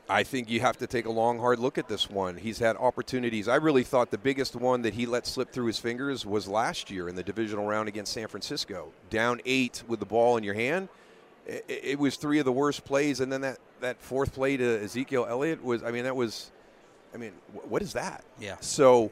I 0.10 0.24
think 0.24 0.50
you 0.50 0.62
have 0.62 0.78
to 0.78 0.88
take 0.88 1.06
a 1.06 1.12
long, 1.12 1.38
hard 1.38 1.60
look 1.60 1.78
at 1.78 1.90
this 1.90 2.10
one. 2.10 2.38
He's 2.38 2.60
had 2.60 2.78
opportunities. 2.78 3.50
I 3.50 3.56
really 3.56 3.84
thought 3.84 4.10
the 4.10 4.18
biggest 4.18 4.56
one 4.56 4.82
that 4.84 4.94
he 4.94 5.06
let 5.06 5.28
slip 5.28 5.52
through 5.52 5.66
his 5.66 5.80
fingers 5.80 6.26
was 6.26 6.48
last 6.48 6.90
year 6.90 7.10
in 7.10 7.16
the 7.16 7.24
divisional 7.24 7.66
round 7.66 7.90
against 7.90 8.14
San 8.14 8.28
Francisco. 8.28 8.94
Down 9.10 9.42
eight 9.46 9.84
with 9.88 10.00
the 10.00 10.06
ball 10.06 10.38
in 10.38 10.44
your 10.44 10.54
hand. 10.54 10.88
It, 11.46 11.66
it 11.68 12.00
was 12.00 12.16
three 12.16 12.40
of 12.40 12.46
the 12.46 12.54
worst 12.54 12.86
plays, 12.86 13.20
and 13.20 13.32
then 13.32 13.42
that, 13.42 13.58
that 13.82 14.02
fourth 14.02 14.34
play 14.34 14.56
to 14.56 14.82
Ezekiel 14.82 15.26
Elliott 15.30 15.62
was, 15.62 15.84
I 15.84 15.92
mean, 15.92 16.06
that 16.06 16.16
was, 16.16 16.52
I 17.14 17.18
mean, 17.18 17.34
what 17.68 17.82
is 17.82 17.94
that? 17.94 18.24
Yeah. 18.40 18.56
So 18.62 19.12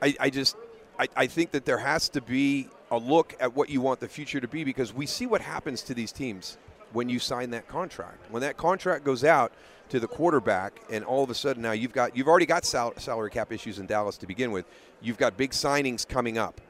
I, 0.00 0.14
I 0.20 0.30
just, 0.30 0.56
I, 1.02 1.08
I 1.16 1.26
think 1.26 1.50
that 1.50 1.64
there 1.64 1.78
has 1.78 2.08
to 2.10 2.20
be 2.20 2.68
a 2.92 2.96
look 2.96 3.34
at 3.40 3.56
what 3.56 3.68
you 3.68 3.80
want 3.80 3.98
the 3.98 4.06
future 4.06 4.40
to 4.40 4.46
be 4.46 4.62
because 4.62 4.94
we 4.94 5.04
see 5.04 5.26
what 5.26 5.40
happens 5.40 5.82
to 5.82 5.94
these 5.94 6.12
teams 6.12 6.58
when 6.92 7.08
you 7.08 7.18
sign 7.18 7.50
that 7.50 7.66
contract. 7.66 8.30
When 8.30 8.42
that 8.42 8.56
contract 8.56 9.02
goes 9.04 9.24
out 9.24 9.52
to 9.88 9.98
the 9.98 10.06
quarterback, 10.06 10.80
and 10.90 11.04
all 11.04 11.24
of 11.24 11.30
a 11.30 11.34
sudden 11.34 11.60
now 11.60 11.72
you've 11.72 11.92
got 11.92 12.16
you've 12.16 12.28
already 12.28 12.46
got 12.46 12.64
sal- 12.64 12.94
salary 12.98 13.30
cap 13.30 13.50
issues 13.50 13.80
in 13.80 13.86
Dallas 13.86 14.16
to 14.18 14.28
begin 14.28 14.52
with. 14.52 14.64
You've 15.00 15.18
got 15.18 15.36
big 15.36 15.50
signings 15.50 16.06
coming 16.06 16.38
up. 16.38 16.60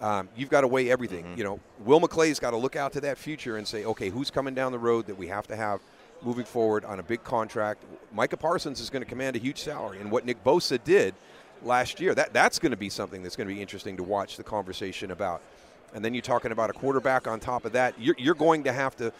Um, 0.00 0.28
you've 0.36 0.50
got 0.50 0.62
to 0.62 0.68
weigh 0.68 0.90
everything. 0.90 1.38
You 1.38 1.44
know, 1.44 1.60
Will 1.84 2.00
McClay's 2.00 2.40
got 2.40 2.50
to 2.50 2.56
look 2.56 2.74
out 2.74 2.92
to 2.94 3.00
that 3.02 3.16
future 3.16 3.58
and 3.58 3.66
say, 3.66 3.84
okay, 3.84 4.10
who's 4.10 4.30
coming 4.30 4.54
down 4.54 4.72
the 4.72 4.78
road 4.78 5.06
that 5.06 5.16
we 5.16 5.28
have 5.28 5.46
to 5.48 5.56
have 5.56 5.80
moving 6.22 6.44
forward 6.44 6.84
on 6.84 6.98
a 6.98 7.02
big 7.02 7.22
contract? 7.22 7.84
Micah 8.12 8.36
Parsons 8.36 8.80
is 8.80 8.90
going 8.90 9.02
to 9.02 9.08
command 9.08 9.36
a 9.36 9.38
huge 9.38 9.60
salary, 9.60 10.00
and 10.00 10.10
what 10.10 10.24
Nick 10.24 10.42
Bosa 10.42 10.82
did 10.82 11.14
last 11.62 12.00
year, 12.00 12.14
that 12.14 12.32
that's 12.32 12.58
going 12.58 12.70
to 12.70 12.76
be 12.76 12.88
something 12.88 13.22
that's 13.22 13.36
going 13.36 13.48
to 13.48 13.54
be 13.54 13.60
interesting 13.60 13.96
to 13.96 14.02
watch 14.02 14.36
the 14.36 14.44
conversation 14.44 15.10
about. 15.10 15.42
And 15.94 16.04
then 16.04 16.14
you're 16.14 16.22
talking 16.22 16.52
about 16.52 16.70
a 16.70 16.74
quarterback 16.74 17.26
on 17.26 17.40
top 17.40 17.64
of 17.64 17.72
that. 17.72 17.94
You're, 17.98 18.16
you're 18.18 18.34
going 18.34 18.64
to 18.64 18.72
have 18.72 18.96
to 18.98 19.12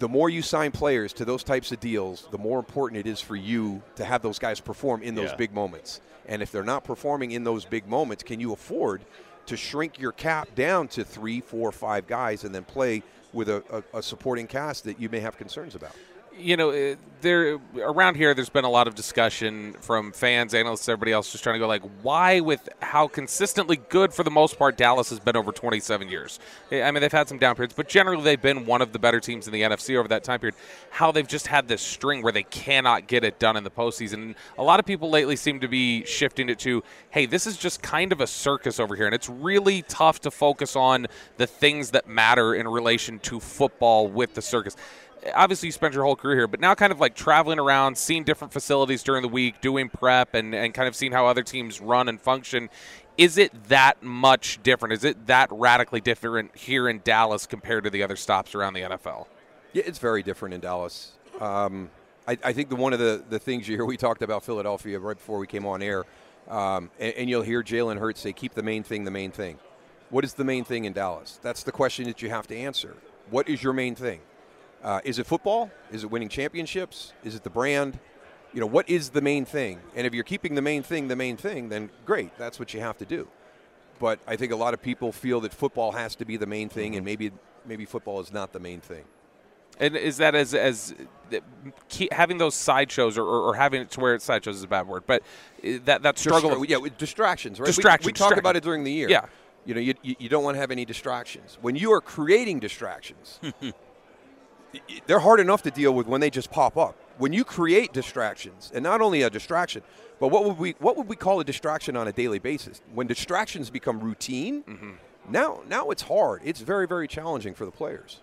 the 0.00 0.08
more 0.08 0.28
you 0.28 0.42
sign 0.42 0.72
players 0.72 1.12
to 1.14 1.24
those 1.24 1.44
types 1.44 1.70
of 1.70 1.78
deals, 1.80 2.26
the 2.32 2.38
more 2.38 2.58
important 2.58 2.98
it 2.98 3.08
is 3.08 3.20
for 3.20 3.36
you 3.36 3.80
to 3.96 4.04
have 4.04 4.22
those 4.22 4.38
guys 4.38 4.60
perform 4.60 5.02
in 5.02 5.14
those 5.14 5.30
Yeah. 5.30 5.36
big 5.36 5.54
moments. 5.54 6.00
And 6.26 6.42
if 6.42 6.50
they're 6.50 6.64
not 6.64 6.84
performing 6.84 7.30
in 7.30 7.44
those 7.44 7.64
big 7.64 7.86
moments, 7.86 8.24
can 8.24 8.40
you 8.40 8.52
afford 8.52 9.02
to 9.46 9.56
shrink 9.56 9.98
your 10.00 10.12
cap 10.12 10.48
down 10.54 10.88
to 10.88 11.04
three, 11.04 11.40
four, 11.40 11.70
five 11.70 12.06
guys 12.06 12.44
and 12.44 12.54
then 12.54 12.64
play 12.64 13.02
with 13.32 13.48
a, 13.48 13.62
a, 13.92 13.98
a 13.98 14.02
supporting 14.02 14.46
cast 14.46 14.84
that 14.84 14.98
you 15.00 15.08
may 15.08 15.20
have 15.20 15.36
concerns 15.36 15.74
about? 15.74 15.94
You 16.38 16.56
know, 16.56 16.70
uh, 16.70 16.96
there 17.24 17.58
around 17.78 18.14
here, 18.14 18.34
there's 18.34 18.50
been 18.50 18.64
a 18.64 18.70
lot 18.70 18.86
of 18.86 18.94
discussion 18.94 19.72
from 19.80 20.12
fans, 20.12 20.54
analysts, 20.54 20.88
everybody 20.88 21.10
else, 21.10 21.32
just 21.32 21.42
trying 21.42 21.54
to 21.54 21.58
go 21.58 21.66
like, 21.66 21.82
why, 22.02 22.38
with 22.40 22.68
how 22.80 23.08
consistently 23.08 23.76
good 23.88 24.12
for 24.12 24.22
the 24.22 24.30
most 24.30 24.58
part 24.58 24.76
Dallas 24.76 25.10
has 25.10 25.18
been 25.18 25.34
over 25.36 25.50
27 25.50 26.08
years. 26.08 26.38
I 26.70 26.90
mean, 26.90 27.00
they've 27.00 27.10
had 27.10 27.28
some 27.28 27.38
down 27.38 27.56
periods, 27.56 27.74
but 27.74 27.88
generally 27.88 28.22
they've 28.22 28.40
been 28.40 28.66
one 28.66 28.82
of 28.82 28.92
the 28.92 28.98
better 28.98 29.18
teams 29.18 29.46
in 29.46 29.52
the 29.52 29.62
NFC 29.62 29.96
over 29.96 30.06
that 30.08 30.22
time 30.22 30.38
period. 30.38 30.54
How 30.90 31.10
they've 31.10 31.26
just 31.26 31.46
had 31.46 31.66
this 31.66 31.82
string 31.82 32.22
where 32.22 32.32
they 32.32 32.44
cannot 32.44 33.08
get 33.08 33.24
it 33.24 33.38
done 33.38 33.56
in 33.56 33.64
the 33.64 33.70
postseason. 33.70 34.34
A 34.58 34.62
lot 34.62 34.78
of 34.78 34.86
people 34.86 35.10
lately 35.10 35.36
seem 35.36 35.60
to 35.60 35.68
be 35.68 36.04
shifting 36.04 36.48
it 36.48 36.58
to, 36.60 36.84
hey, 37.10 37.26
this 37.26 37.46
is 37.46 37.56
just 37.56 37.82
kind 37.82 38.12
of 38.12 38.20
a 38.20 38.26
circus 38.26 38.78
over 38.78 38.94
here, 38.94 39.06
and 39.06 39.14
it's 39.14 39.28
really 39.28 39.82
tough 39.82 40.20
to 40.20 40.30
focus 40.30 40.76
on 40.76 41.06
the 41.38 41.46
things 41.46 41.90
that 41.92 42.06
matter 42.06 42.54
in 42.54 42.68
relation 42.68 43.18
to 43.20 43.40
football 43.40 44.06
with 44.06 44.34
the 44.34 44.42
circus 44.42 44.76
obviously 45.34 45.68
you 45.68 45.72
spent 45.72 45.94
your 45.94 46.04
whole 46.04 46.16
career 46.16 46.36
here, 46.36 46.48
but 46.48 46.60
now 46.60 46.74
kind 46.74 46.92
of 46.92 47.00
like 47.00 47.14
traveling 47.14 47.58
around, 47.58 47.96
seeing 47.96 48.24
different 48.24 48.52
facilities 48.52 49.02
during 49.02 49.22
the 49.22 49.28
week, 49.28 49.60
doing 49.60 49.88
prep, 49.88 50.34
and, 50.34 50.54
and 50.54 50.74
kind 50.74 50.88
of 50.88 50.94
seeing 50.94 51.12
how 51.12 51.26
other 51.26 51.42
teams 51.42 51.80
run 51.80 52.08
and 52.08 52.20
function. 52.20 52.68
Is 53.16 53.38
it 53.38 53.68
that 53.68 54.02
much 54.02 54.62
different? 54.62 54.92
Is 54.94 55.04
it 55.04 55.26
that 55.28 55.48
radically 55.52 56.00
different 56.00 56.56
here 56.56 56.88
in 56.88 57.00
Dallas 57.04 57.46
compared 57.46 57.84
to 57.84 57.90
the 57.90 58.02
other 58.02 58.16
stops 58.16 58.54
around 58.54 58.74
the 58.74 58.80
NFL? 58.80 59.26
Yeah, 59.72 59.84
it's 59.86 59.98
very 59.98 60.22
different 60.22 60.54
in 60.54 60.60
Dallas. 60.60 61.12
Um, 61.40 61.90
I, 62.26 62.38
I, 62.42 62.52
think 62.52 62.68
the 62.68 62.76
one 62.76 62.92
of 62.92 62.98
the, 62.98 63.22
the 63.28 63.38
things 63.38 63.68
you 63.68 63.76
hear, 63.76 63.84
we 63.84 63.96
talked 63.96 64.22
about 64.22 64.44
Philadelphia 64.44 64.98
right 64.98 65.16
before 65.16 65.38
we 65.38 65.46
came 65.46 65.66
on 65.66 65.82
air, 65.82 66.04
um, 66.48 66.90
and, 66.98 67.14
and, 67.14 67.30
you'll 67.30 67.42
hear 67.42 67.62
Jalen 67.62 67.98
Hurts 67.98 68.20
say, 68.20 68.32
keep 68.32 68.54
the 68.54 68.62
main 68.62 68.82
thing 68.82 69.04
the 69.04 69.10
main 69.10 69.32
thing. 69.32 69.58
What 70.10 70.24
is 70.24 70.34
the 70.34 70.44
main 70.44 70.64
thing 70.64 70.84
in 70.84 70.92
Dallas? 70.92 71.40
That's 71.42 71.62
the 71.64 71.72
question 71.72 72.04
that 72.06 72.22
you 72.22 72.30
have 72.30 72.46
to 72.48 72.56
answer. 72.56 72.96
What 73.30 73.48
is 73.48 73.62
your 73.62 73.72
main 73.72 73.94
thing? 73.94 74.20
Uh, 74.84 75.00
is 75.02 75.18
it 75.18 75.26
football? 75.26 75.70
Is 75.90 76.04
it 76.04 76.10
winning 76.10 76.28
championships? 76.28 77.14
Is 77.24 77.34
it 77.34 77.42
the 77.42 77.50
brand? 77.50 77.98
You 78.52 78.60
know, 78.60 78.66
what 78.66 78.88
is 78.88 79.10
the 79.10 79.22
main 79.22 79.46
thing? 79.46 79.80
And 79.96 80.06
if 80.06 80.14
you're 80.14 80.24
keeping 80.24 80.54
the 80.54 80.62
main 80.62 80.82
thing 80.82 81.08
the 81.08 81.16
main 81.16 81.36
thing, 81.36 81.70
then 81.70 81.90
great, 82.04 82.36
that's 82.38 82.58
what 82.58 82.74
you 82.74 82.80
have 82.80 82.98
to 82.98 83.06
do. 83.06 83.26
But 83.98 84.20
I 84.26 84.36
think 84.36 84.52
a 84.52 84.56
lot 84.56 84.74
of 84.74 84.82
people 84.82 85.10
feel 85.10 85.40
that 85.40 85.54
football 85.54 85.92
has 85.92 86.14
to 86.16 86.24
be 86.24 86.36
the 86.36 86.46
main 86.46 86.68
thing, 86.68 86.96
and 86.96 87.04
maybe 87.04 87.32
maybe 87.64 87.86
football 87.86 88.20
is 88.20 88.32
not 88.32 88.52
the 88.52 88.60
main 88.60 88.80
thing. 88.80 89.04
And 89.80 89.96
is 89.96 90.18
that 90.18 90.34
as 90.34 90.54
as 90.54 90.94
having 92.12 92.38
those 92.38 92.54
sideshows 92.54 93.16
or, 93.18 93.24
or, 93.24 93.54
having 93.54 93.82
it 93.82 93.90
to 93.92 94.00
where 94.00 94.14
it's 94.14 94.24
sideshows 94.24 94.56
is 94.56 94.62
a 94.62 94.68
bad 94.68 94.86
word, 94.86 95.04
but 95.06 95.22
that 95.62 96.02
that 96.02 96.18
struggle, 96.18 96.50
Distra- 96.50 96.68
yeah, 96.68 96.76
with 96.76 96.96
distractions, 96.98 97.58
right? 97.58 97.66
Distractions. 97.66 98.06
We, 98.06 98.12
we 98.12 98.18
talk 98.18 98.36
about 98.36 98.54
it 98.54 98.62
during 98.62 98.84
the 98.84 98.92
year. 98.92 99.08
Yeah, 99.08 99.26
you 99.64 99.74
know, 99.74 99.80
you, 99.80 99.94
you 100.02 100.28
don't 100.28 100.44
want 100.44 100.56
to 100.56 100.60
have 100.60 100.70
any 100.70 100.84
distractions. 100.84 101.58
When 101.60 101.74
you 101.74 101.92
are 101.92 102.00
creating 102.00 102.60
distractions, 102.60 103.40
they're 105.06 105.20
hard 105.20 105.40
enough 105.40 105.62
to 105.62 105.70
deal 105.70 105.92
with 105.94 106.06
when 106.06 106.20
they 106.20 106.30
just 106.30 106.50
pop 106.50 106.76
up. 106.76 106.96
When 107.18 107.32
you 107.32 107.44
create 107.44 107.92
distractions, 107.92 108.72
and 108.74 108.82
not 108.82 109.00
only 109.00 109.22
a 109.22 109.30
distraction, 109.30 109.82
but 110.18 110.28
what 110.28 110.44
would 110.44 110.58
we 110.58 110.72
what 110.78 110.96
would 110.96 111.08
we 111.08 111.16
call 111.16 111.40
a 111.40 111.44
distraction 111.44 111.96
on 111.96 112.08
a 112.08 112.12
daily 112.12 112.38
basis? 112.38 112.80
When 112.92 113.06
distractions 113.06 113.70
become 113.70 114.00
routine, 114.00 114.62
mm-hmm. 114.62 114.92
now 115.28 115.62
now 115.68 115.90
it's 115.90 116.02
hard. 116.02 116.42
It's 116.44 116.60
very 116.60 116.86
very 116.86 117.06
challenging 117.06 117.54
for 117.54 117.64
the 117.64 117.70
players. 117.70 118.20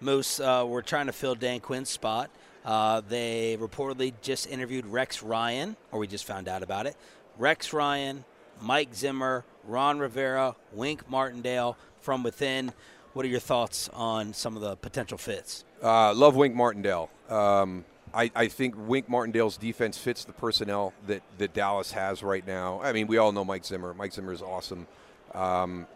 Moose, 0.00 0.40
uh, 0.40 0.64
we're 0.66 0.82
trying 0.82 1.06
to 1.06 1.12
fill 1.12 1.34
Dan 1.34 1.60
Quinn's 1.60 1.90
spot. 1.90 2.30
Uh, 2.64 3.02
they 3.06 3.56
reportedly 3.60 4.14
just 4.22 4.46
interviewed 4.48 4.86
Rex 4.86 5.22
Ryan, 5.22 5.76
or 5.92 5.98
we 5.98 6.06
just 6.06 6.24
found 6.24 6.48
out 6.48 6.62
about 6.62 6.86
it. 6.86 6.96
Rex 7.38 7.72
Ryan, 7.72 8.24
Mike 8.60 8.94
Zimmer, 8.94 9.44
Ron 9.64 9.98
Rivera, 9.98 10.56
Wink 10.72 11.08
Martindale 11.08 11.76
from 12.00 12.22
within. 12.22 12.72
What 13.12 13.24
are 13.24 13.28
your 13.28 13.40
thoughts 13.40 13.88
on 13.92 14.32
some 14.32 14.56
of 14.56 14.62
the 14.62 14.76
potential 14.76 15.18
fits? 15.18 15.64
Uh, 15.82 16.14
love 16.14 16.36
Wink 16.36 16.54
Martindale. 16.54 17.10
Um, 17.28 17.84
I, 18.12 18.30
I, 18.34 18.48
think 18.48 18.74
Wink 18.76 19.08
Martindale's 19.08 19.56
defense 19.56 19.96
fits 19.96 20.24
the 20.24 20.32
personnel 20.32 20.92
that, 21.06 21.22
that 21.38 21.54
Dallas 21.54 21.92
has 21.92 22.22
right 22.22 22.46
now. 22.46 22.80
I 22.82 22.92
mean, 22.92 23.06
we 23.06 23.18
all 23.18 23.32
know 23.32 23.44
Mike 23.44 23.64
Zimmer. 23.64 23.94
Mike 23.94 24.12
Zimmer 24.12 24.32
is 24.32 24.42
awesome. 24.42 24.86
Um, 25.32 25.86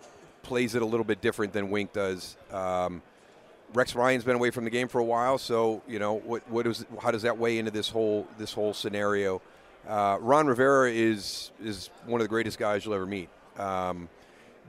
plays 0.43 0.75
it 0.75 0.83
a 0.83 0.87
little 0.87 1.05
bit 1.05 1.21
different 1.21 1.53
than 1.53 1.71
Wink 1.71 1.93
does. 1.93 2.37
Um, 2.53 3.03
Rex 3.75 3.95
Ryan's 3.95 4.25
been 4.25 4.37
away 4.37 4.51
from 4.51 4.65
the 4.65 4.71
game 4.71 4.87
for 4.87 5.01
a 5.01 5.05
while, 5.05 5.37
so 5.37 5.83
you 5.89 5.99
know 5.99 6.15
what 6.15 6.49
what 6.49 6.65
is 6.67 6.87
how 7.03 7.11
does 7.11 7.23
that 7.23 7.39
weigh 7.39 7.59
into 7.59 7.73
this 7.73 7.89
whole 7.89 8.29
this 8.39 8.53
whole 8.53 8.73
scenario? 8.73 9.43
Uh, 9.89 10.17
Ron 10.21 10.47
Rivera 10.47 10.93
is 10.93 11.51
is 11.61 11.91
one 12.07 12.21
of 12.21 12.25
the 12.25 12.29
greatest 12.29 12.59
guys 12.59 12.85
you'll 12.85 12.95
ever 12.95 13.07
meet, 13.07 13.29
um, 13.59 14.09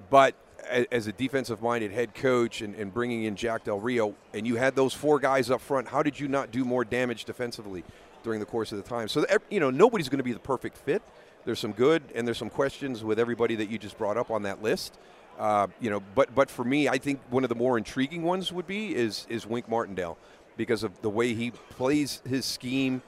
but 0.09 0.33
as 0.69 1.07
a 1.07 1.11
defensive 1.11 1.61
minded 1.61 1.91
head 1.91 2.13
coach 2.13 2.61
and, 2.61 2.75
and, 2.75 2.93
bringing 2.93 3.23
in 3.23 3.35
Jack 3.35 3.65
Del 3.65 3.79
Rio, 3.79 4.15
and 4.33 4.47
you 4.47 4.55
had 4.55 4.75
those 4.75 4.93
four 4.93 5.19
guys 5.19 5.49
up 5.51 5.61
front, 5.61 5.87
how 5.87 6.03
did 6.03 6.19
you 6.19 6.27
not 6.27 6.51
do 6.51 6.65
more 6.65 6.83
damage 6.83 7.25
defensively 7.25 7.83
during 8.23 8.39
the 8.39 8.45
course 8.45 8.71
of 8.71 8.77
the 8.77 8.83
time? 8.83 9.07
So, 9.07 9.25
you 9.49 9.59
know, 9.59 9.69
nobody's 9.69 10.09
going 10.09 10.19
to 10.19 10.23
be 10.23 10.33
the 10.33 10.39
perfect 10.39 10.77
fit. 10.77 11.01
There's 11.45 11.59
some 11.59 11.73
good 11.73 12.01
and 12.15 12.27
there's 12.27 12.39
some 12.39 12.49
questions 12.49 13.03
with 13.03 13.19
everybody 13.19 13.55
that 13.55 13.69
you 13.69 13.77
just 13.77 13.97
brought 13.97 14.17
up 14.17 14.31
on 14.31 14.43
that 14.43 14.63
list. 14.63 14.97
Uh, 15.37 15.67
you 15.79 15.89
know, 15.89 16.01
but 16.15 16.33
but 16.33 16.49
for 16.49 16.63
me, 16.63 16.87
I 16.87 16.97
think 16.97 17.19
one 17.29 17.43
of 17.43 17.49
the 17.49 17.55
more 17.55 17.77
intriguing 17.77 18.23
ones 18.23 18.51
would 18.51 18.65
be 18.65 18.95
is 18.95 19.27
is 19.29 19.45
Wink 19.45 19.69
Martindale 19.69 20.17
because 20.57 20.83
of 20.83 21.01
the 21.01 21.09
way 21.09 21.33
he 21.33 21.51
plays 21.51 22.21
his 22.27 22.45
scheme, 22.45 23.01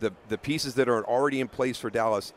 the 0.00 0.12
the 0.28 0.38
pieces 0.38 0.74
that 0.74 0.88
are 0.88 1.04
already 1.04 1.40
in 1.40 1.48
place 1.48 1.78
for 1.78 1.90
Dallas. 1.90 2.34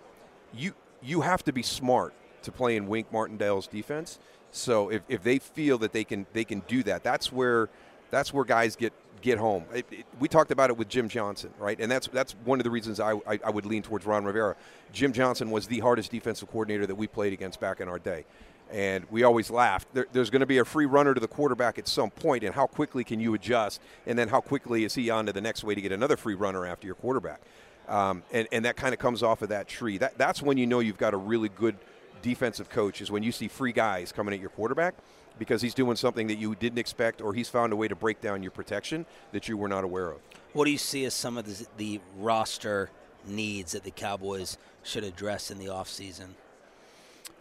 You 0.54 0.74
you 1.04 1.22
have 1.22 1.44
to 1.44 1.54
be 1.54 1.62
smart 1.62 2.14
to 2.44 2.52
play 2.52 2.78
in 2.78 2.88
Wink 2.88 3.12
Martindale's 3.12 3.68
defense. 3.68 4.20
So 4.56 4.90
if, 4.90 5.02
if 5.10 5.24
they 5.24 5.40
feel 5.40 5.78
that 5.80 5.92
they 5.92 6.04
can 6.04 6.26
they 6.34 6.46
can 6.46 6.62
do 6.68 6.84
that, 6.84 7.04
that's 7.04 7.32
where 7.32 7.70
that's 8.10 8.34
where 8.34 8.46
guys 8.46 8.76
get 8.76 8.94
get 9.22 9.38
home. 9.38 9.66
It, 9.74 9.86
it, 9.92 10.06
we 10.20 10.28
talked 10.28 10.52
about 10.52 10.70
it 10.70 10.78
with 10.78 10.88
Jim 10.88 11.10
Johnson, 11.10 11.52
right? 11.60 11.80
And 11.80 11.92
that's 11.92 12.08
that's 12.08 12.34
one 12.46 12.60
of 12.60 12.64
the 12.64 12.70
reasons 12.70 13.00
I, 13.00 13.14
I, 13.28 13.40
I 13.44 13.50
would 13.50 13.66
lean 13.66 13.84
towards 13.84 14.06
Ron 14.06 14.24
Rivera. 14.24 14.56
Jim 14.94 15.12
Johnson 15.12 15.52
was 15.52 15.68
the 15.68 15.80
hardest 15.80 16.12
defensive 16.12 16.50
coordinator 16.50 16.86
that 16.88 16.96
we 16.96 17.08
played 17.08 17.34
against 17.34 17.60
back 17.60 17.82
in 17.82 17.90
our 17.90 18.00
day. 18.00 18.26
And 18.72 19.06
we 19.12 19.24
always 19.24 19.52
laughed. 19.52 19.94
There, 19.94 20.08
there's 20.12 20.32
going 20.32 20.40
to 20.40 20.48
be 20.48 20.58
a 20.58 20.66
free 20.66 20.88
runner 20.88 21.14
to 21.14 21.20
the 21.20 21.28
quarterback 21.28 21.78
at 21.78 21.88
some 21.88 22.10
point, 22.10 22.44
and 22.44 22.56
how 22.56 22.66
quickly 22.66 23.04
can 23.04 23.20
you 23.20 23.36
adjust? 23.36 23.80
And 24.08 24.18
then 24.18 24.28
how 24.28 24.42
quickly 24.42 24.86
is 24.86 24.96
he 24.96 25.12
on 25.12 25.28
to 25.28 25.34
the 25.34 25.42
next 25.42 25.64
way 25.64 25.76
to 25.76 25.82
get 25.82 25.92
another 25.92 26.18
free 26.18 26.34
runner 26.34 26.66
after 26.66 26.88
your 26.88 26.96
quarterback? 26.96 27.42
Um, 27.88 28.24
and, 28.32 28.48
and 28.52 28.66
that 28.66 28.76
kind 28.76 28.94
of 28.94 29.00
comes 29.00 29.22
off 29.22 29.44
of 29.44 29.50
that 29.50 29.68
tree. 29.68 30.00
That, 30.00 30.18
that's 30.18 30.42
when 30.42 30.58
you 30.58 30.66
know 30.66 30.80
you've 30.80 30.98
got 30.98 31.14
a 31.14 31.18
really 31.18 31.50
good 31.50 31.76
defensive 32.22 32.70
coach, 32.70 33.02
is 33.02 33.12
when 33.12 33.24
you 33.24 33.32
see 33.32 33.48
free 33.48 33.72
guys 33.72 34.12
coming 34.12 34.34
at 34.34 34.40
your 34.40 34.50
quarterback 34.50 34.96
because 35.38 35.62
he's 35.62 35.74
doing 35.74 35.96
something 35.96 36.28
that 36.28 36.38
you 36.38 36.56
didn't 36.56 36.80
expect 36.80 37.22
or 37.22 37.34
he's 37.34 37.50
found 37.50 37.74
a 37.74 37.76
way 37.76 37.88
to 37.88 37.96
break 37.96 38.22
down 38.22 38.42
your 38.42 38.52
protection 38.52 39.06
that 39.32 39.48
you 39.48 39.58
were 39.58 39.68
not 39.68 39.84
aware 39.84 40.12
of. 40.12 40.20
What 40.54 40.66
do 40.66 40.72
you 40.72 40.78
see 40.78 41.06
as 41.06 41.14
some 41.14 41.38
of 41.38 41.46
the, 41.46 41.68
the 41.78 42.02
roster 42.18 42.90
needs 43.28 43.74
that 43.74 43.84
the 43.84 43.92
Cowboys 43.92 44.58
should 44.84 45.04
address 45.04 45.52
in 45.52 45.58
the 45.58 45.66
offseason? 45.66 46.30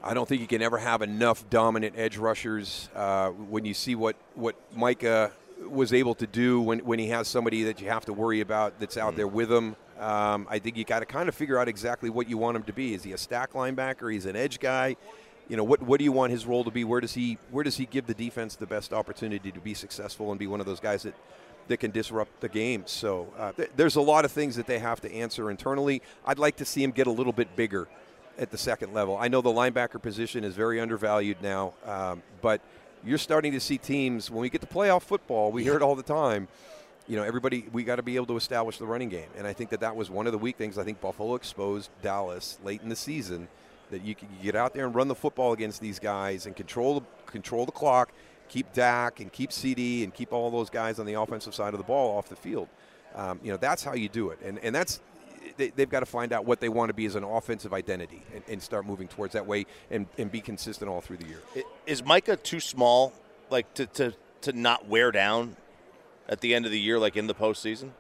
I 0.02 0.12
don't 0.12 0.28
think 0.28 0.40
you 0.40 0.46
can 0.46 0.60
ever 0.60 0.78
have 0.78 1.00
enough 1.00 1.48
dominant 1.48 1.94
edge 1.96 2.18
rushers. 2.18 2.90
Uh, 2.94 3.30
when 3.30 3.64
you 3.64 3.72
see 3.72 3.94
what, 3.94 4.16
what 4.34 4.56
Micah 4.74 5.32
was 5.60 5.92
able 5.92 6.14
to 6.16 6.26
do 6.26 6.60
when, 6.60 6.80
when 6.80 6.98
he 6.98 7.08
has 7.08 7.28
somebody 7.28 7.64
that 7.64 7.80
you 7.80 7.88
have 7.88 8.04
to 8.06 8.12
worry 8.12 8.40
about 8.40 8.78
that's 8.80 8.96
out 8.96 9.14
mm. 9.14 9.16
there 9.16 9.28
with 9.28 9.50
him, 9.50 9.76
um, 9.98 10.46
I 10.50 10.58
think 10.58 10.76
you 10.76 10.84
got 10.84 11.00
to 11.00 11.06
kind 11.06 11.28
of 11.28 11.34
figure 11.34 11.58
out 11.58 11.68
exactly 11.68 12.10
what 12.10 12.28
you 12.28 12.36
want 12.36 12.56
him 12.56 12.64
to 12.64 12.72
be. 12.72 12.94
Is 12.94 13.04
he 13.04 13.12
a 13.12 13.18
stack 13.18 13.52
linebacker? 13.52 14.12
He's 14.12 14.26
an 14.26 14.36
edge 14.36 14.58
guy. 14.60 14.96
You 15.48 15.56
know 15.56 15.64
what? 15.64 15.82
What 15.82 15.98
do 15.98 16.04
you 16.04 16.12
want 16.12 16.32
his 16.32 16.46
role 16.46 16.64
to 16.64 16.70
be? 16.70 16.84
Where 16.84 17.00
does 17.00 17.14
he 17.14 17.38
Where 17.50 17.62
does 17.62 17.76
he 17.76 17.86
give 17.86 18.06
the 18.06 18.14
defense 18.14 18.56
the 18.56 18.66
best 18.66 18.92
opportunity 18.92 19.52
to 19.52 19.60
be 19.60 19.74
successful 19.74 20.30
and 20.30 20.38
be 20.38 20.46
one 20.46 20.60
of 20.60 20.66
those 20.66 20.80
guys 20.80 21.02
that 21.02 21.14
that 21.68 21.76
can 21.78 21.90
disrupt 21.90 22.40
the 22.40 22.48
game? 22.48 22.84
So 22.86 23.28
uh, 23.38 23.52
th- 23.52 23.70
there's 23.76 23.96
a 23.96 24.00
lot 24.00 24.24
of 24.24 24.32
things 24.32 24.56
that 24.56 24.66
they 24.66 24.78
have 24.78 25.00
to 25.02 25.12
answer 25.12 25.50
internally. 25.50 26.02
I'd 26.26 26.38
like 26.38 26.56
to 26.56 26.64
see 26.64 26.82
him 26.82 26.92
get 26.92 27.06
a 27.06 27.10
little 27.10 27.32
bit 27.32 27.54
bigger 27.56 27.88
at 28.38 28.50
the 28.50 28.58
second 28.58 28.94
level. 28.94 29.16
I 29.16 29.28
know 29.28 29.42
the 29.42 29.50
linebacker 29.50 30.00
position 30.00 30.44
is 30.44 30.54
very 30.54 30.80
undervalued 30.80 31.42
now, 31.42 31.74
um, 31.84 32.22
but 32.40 32.60
you're 33.04 33.18
starting 33.18 33.52
to 33.52 33.60
see 33.60 33.78
teams 33.78 34.30
when 34.30 34.40
we 34.40 34.50
get 34.50 34.60
to 34.60 34.66
playoff 34.66 35.02
football. 35.02 35.52
We 35.52 35.62
hear 35.62 35.76
it 35.76 35.82
all 35.82 35.94
the 35.94 36.02
time. 36.02 36.48
You 37.06 37.16
know, 37.16 37.22
everybody 37.22 37.66
we 37.72 37.84
got 37.84 37.96
to 37.96 38.02
be 38.02 38.16
able 38.16 38.26
to 38.26 38.36
establish 38.36 38.78
the 38.78 38.86
running 38.86 39.10
game, 39.10 39.28
and 39.36 39.46
I 39.46 39.52
think 39.52 39.70
that 39.70 39.80
that 39.80 39.94
was 39.94 40.08
one 40.08 40.26
of 40.26 40.32
the 40.32 40.38
weak 40.38 40.56
things. 40.56 40.78
I 40.78 40.84
think 40.84 41.00
Buffalo 41.00 41.34
exposed 41.34 41.90
Dallas 42.02 42.58
late 42.64 42.80
in 42.82 42.88
the 42.88 42.96
season 42.96 43.48
that 43.90 44.02
you 44.02 44.14
can 44.14 44.28
get 44.42 44.56
out 44.56 44.72
there 44.72 44.86
and 44.86 44.94
run 44.94 45.08
the 45.08 45.14
football 45.14 45.52
against 45.52 45.80
these 45.82 45.98
guys 45.98 46.46
and 46.46 46.56
control 46.56 47.00
the, 47.00 47.06
control 47.30 47.66
the 47.66 47.72
clock, 47.72 48.10
keep 48.48 48.72
Dak 48.72 49.20
and 49.20 49.30
keep 49.30 49.50
CeeDee 49.50 50.02
and 50.02 50.14
keep 50.14 50.32
all 50.32 50.50
those 50.50 50.70
guys 50.70 50.98
on 50.98 51.04
the 51.04 51.14
offensive 51.14 51.54
side 51.54 51.74
of 51.74 51.78
the 51.78 51.84
ball 51.84 52.16
off 52.16 52.30
the 52.30 52.36
field. 52.36 52.68
Um, 53.14 53.38
you 53.42 53.52
know, 53.52 53.58
that's 53.58 53.84
how 53.84 53.92
you 53.92 54.08
do 54.08 54.30
it, 54.30 54.38
and 54.42 54.58
and 54.60 54.74
that's 54.74 55.00
they, 55.56 55.72
have 55.76 55.88
got 55.88 56.00
to 56.00 56.06
find 56.06 56.32
out 56.32 56.44
what 56.44 56.60
they 56.60 56.68
want 56.68 56.88
to 56.88 56.94
be 56.94 57.06
as 57.06 57.14
an 57.14 57.24
offensive 57.24 57.72
identity 57.72 58.22
and, 58.34 58.42
and 58.48 58.62
start 58.62 58.86
moving 58.86 59.08
towards 59.08 59.32
that 59.34 59.46
way 59.46 59.66
and, 59.90 60.06
and, 60.18 60.30
be 60.30 60.40
consistent 60.40 60.90
all 60.90 61.00
through 61.00 61.18
the 61.18 61.26
year. 61.26 61.40
Is 61.86 62.04
Micah 62.04 62.36
too 62.36 62.60
small, 62.60 63.12
like 63.50 63.72
to, 63.74 63.86
to, 63.86 64.14
to 64.42 64.52
not 64.52 64.88
wear 64.88 65.10
down 65.10 65.56
at 66.28 66.40
the 66.40 66.54
end 66.54 66.66
of 66.66 66.72
the 66.72 66.80
year, 66.80 66.98
like 66.98 67.16
in 67.16 67.26
the 67.26 67.34
postseason? 67.34 67.90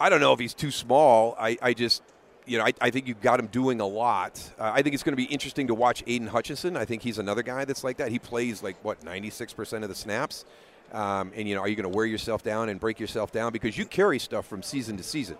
I 0.00 0.08
don't 0.08 0.20
know 0.20 0.32
if 0.32 0.40
he's 0.40 0.54
too 0.54 0.70
small. 0.70 1.36
I, 1.38 1.56
I 1.62 1.74
just, 1.74 2.02
you 2.46 2.58
know, 2.58 2.64
I, 2.64 2.72
I 2.80 2.90
think 2.90 3.06
you've 3.06 3.20
got 3.20 3.38
him 3.38 3.46
doing 3.46 3.80
a 3.80 3.86
lot. 3.86 4.42
Uh, 4.58 4.72
I 4.74 4.82
think 4.82 4.94
it's 4.94 5.02
going 5.02 5.12
to 5.12 5.16
be 5.16 5.24
interesting 5.24 5.68
to 5.68 5.74
watch 5.74 6.02
Aidan 6.06 6.28
Hutchinson. 6.28 6.76
I 6.76 6.84
think 6.84 7.02
he's 7.02 7.18
another 7.18 7.42
guy 7.42 7.64
that's 7.64 7.84
like 7.84 7.98
that. 7.98 8.10
He 8.10 8.18
plays 8.18 8.62
like, 8.62 8.76
what, 8.82 9.00
96% 9.04 9.82
of 9.82 9.88
the 9.88 9.94
snaps? 9.94 10.44
Um, 10.92 11.32
and, 11.34 11.48
you 11.48 11.54
know, 11.54 11.60
are 11.60 11.68
you 11.68 11.76
going 11.76 11.90
to 11.90 11.96
wear 11.96 12.06
yourself 12.06 12.42
down 12.42 12.68
and 12.68 12.78
break 12.78 13.00
yourself 13.00 13.32
down? 13.32 13.52
Because 13.52 13.76
you 13.76 13.84
carry 13.84 14.18
stuff 14.18 14.46
from 14.46 14.62
season 14.62 14.96
to 14.96 15.02
season. 15.02 15.36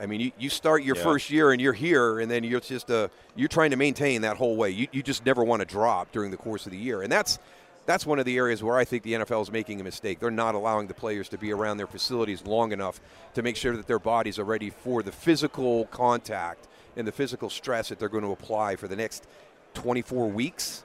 I 0.00 0.06
mean, 0.06 0.20
you, 0.20 0.32
you 0.38 0.50
start 0.50 0.82
your 0.82 0.96
yeah. 0.96 1.02
first 1.02 1.30
year 1.30 1.52
and 1.52 1.60
you're 1.60 1.72
here, 1.72 2.20
and 2.20 2.30
then 2.30 2.44
you're 2.44 2.60
just 2.60 2.90
uh, 2.90 3.08
you're 3.36 3.48
trying 3.48 3.70
to 3.70 3.76
maintain 3.76 4.22
that 4.22 4.36
whole 4.36 4.56
way. 4.56 4.70
You, 4.70 4.88
you 4.92 5.02
just 5.02 5.24
never 5.24 5.44
want 5.44 5.60
to 5.60 5.66
drop 5.66 6.10
during 6.12 6.30
the 6.30 6.36
course 6.36 6.66
of 6.66 6.72
the 6.72 6.78
year, 6.78 7.02
and 7.02 7.10
that's 7.10 7.38
that's 7.86 8.06
one 8.06 8.18
of 8.18 8.24
the 8.24 8.36
areas 8.36 8.62
where 8.62 8.76
I 8.76 8.84
think 8.84 9.02
the 9.02 9.12
NFL 9.12 9.42
is 9.42 9.52
making 9.52 9.80
a 9.80 9.84
mistake. 9.84 10.18
They're 10.18 10.30
not 10.30 10.54
allowing 10.54 10.86
the 10.86 10.94
players 10.94 11.28
to 11.30 11.38
be 11.38 11.52
around 11.52 11.76
their 11.76 11.86
facilities 11.86 12.44
long 12.46 12.72
enough 12.72 13.00
to 13.34 13.42
make 13.42 13.56
sure 13.56 13.76
that 13.76 13.86
their 13.86 13.98
bodies 13.98 14.38
are 14.38 14.44
ready 14.44 14.70
for 14.70 15.02
the 15.02 15.12
physical 15.12 15.84
contact 15.86 16.66
and 16.96 17.06
the 17.06 17.12
physical 17.12 17.50
stress 17.50 17.90
that 17.90 17.98
they're 17.98 18.08
going 18.08 18.24
to 18.24 18.32
apply 18.32 18.76
for 18.76 18.88
the 18.88 18.96
next 18.96 19.26
24 19.74 20.30
weeks. 20.30 20.82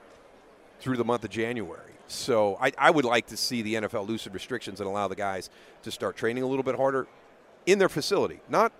through 0.80 0.96
the 0.96 1.04
month 1.04 1.24
of 1.24 1.30
January. 1.30 1.92
So 2.08 2.58
I, 2.60 2.72
I 2.78 2.90
would 2.90 3.04
like 3.04 3.26
to 3.28 3.36
see 3.36 3.62
the 3.62 3.74
NFL 3.74 4.08
loosen 4.08 4.32
restrictions 4.32 4.80
and 4.80 4.88
allow 4.88 5.08
the 5.08 5.14
guys 5.14 5.50
to 5.82 5.90
start 5.90 6.16
training 6.16 6.42
a 6.42 6.46
little 6.46 6.62
bit 6.62 6.74
harder 6.74 7.06
in 7.66 7.78
their 7.78 7.88
facility, 7.88 8.40
not 8.48 8.72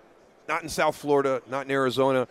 not 0.51 0.63
in 0.63 0.69
South 0.69 0.97
Florida, 0.97 1.41
not 1.49 1.65
in 1.65 1.71
Arizona. 1.71 2.27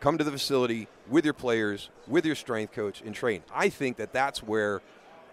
Come 0.00 0.16
to 0.16 0.24
the 0.24 0.30
facility 0.30 0.88
with 1.06 1.26
your 1.26 1.34
players, 1.34 1.90
with 2.06 2.24
your 2.24 2.34
strength 2.34 2.72
coach, 2.72 3.02
and 3.02 3.14
train. 3.14 3.42
I 3.52 3.68
think 3.68 3.98
that 3.98 4.10
that's 4.10 4.42
where 4.42 4.80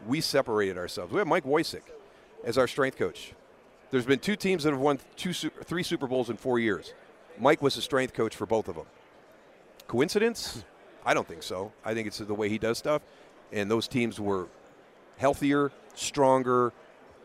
we 0.06 0.20
separated 0.20 0.77
ourselves. 0.77 1.13
We 1.13 1.20
have 1.20 1.27
Mike 1.27 1.46
Woicik 1.46 1.84
as 2.44 2.58
our 2.58 2.68
strength 2.68 2.98
coach. 2.98 3.32
There's 3.89 4.06
been 4.06 4.20
two 4.20 4.36
teams 4.36 4.63
that 4.63 4.72
have 4.72 4.82
won 4.82 5.00
two, 5.15 5.32
three 5.32 5.82
Super 5.82 6.08
Bowls 6.08 6.30
in 6.30 6.36
four 6.36 6.60
years. 6.60 6.94
Mike 7.39 7.62
was 7.62 7.75
the 7.75 7.82
strength 7.82 8.13
coach 8.13 8.36
for 8.36 8.46
both 8.46 8.68
of 8.68 8.75
them. 8.75 8.88
Coincidence? 9.88 10.65
I 11.06 11.13
don't 11.13 11.27
think 11.27 11.42
so. 11.42 11.72
I 11.86 11.94
think 11.94 12.06
it's 12.06 12.18
the 12.18 12.34
way 12.34 12.50
he 12.50 12.58
does 12.58 12.77
stuff. 12.77 13.01
And 13.54 13.72
those 13.72 13.88
teams 13.88 14.20
were 14.20 14.48
healthier, 15.15 15.72
stronger, 15.94 16.74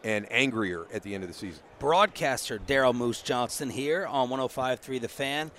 and 0.04 0.30
angrier 0.30 0.86
at 0.92 1.02
the 1.02 1.14
end 1.14 1.24
of 1.24 1.28
the 1.28 1.34
season. 1.34 1.62
Broadcaster 1.78 2.58
Daryl 2.58 2.94
Moose 2.94 3.22
Johnston 3.22 3.70
here 3.70 4.06
on 4.06 4.28
105.3 4.28 5.00
The 5.00 5.08
Fan. 5.08 5.50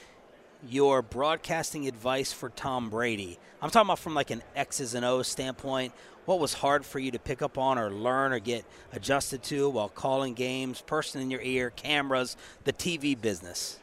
Your 0.67 1.01
broadcasting 1.01 1.87
advice 1.87 2.31
for 2.31 2.49
Tom 2.49 2.89
Brady. 2.89 3.39
I'm 3.61 3.69
talking 3.69 3.87
about 3.87 3.99
from 3.99 4.13
like 4.13 4.29
an 4.29 4.43
X's 4.55 4.93
and 4.93 5.03
O's 5.03 5.27
standpoint. 5.27 5.93
What 6.25 6.39
was 6.39 6.53
hard 6.53 6.85
for 6.85 6.99
you 6.99 7.11
to 7.11 7.19
pick 7.19 7.41
up 7.41 7.57
on 7.57 7.79
or 7.79 7.89
learn 7.89 8.31
or 8.31 8.39
get 8.39 8.63
adjusted 8.93 9.41
to 9.43 9.69
while 9.69 9.89
calling 9.89 10.35
games, 10.35 10.81
person 10.81 11.19
in 11.19 11.31
your 11.31 11.41
ear, 11.41 11.71
cameras, 11.71 12.37
the 12.63 12.73
TV 12.73 13.19
business? 13.19 13.79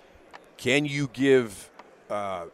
Can 0.57 0.85
you 0.85 1.11
give 1.13 1.69
uh, 2.09 2.47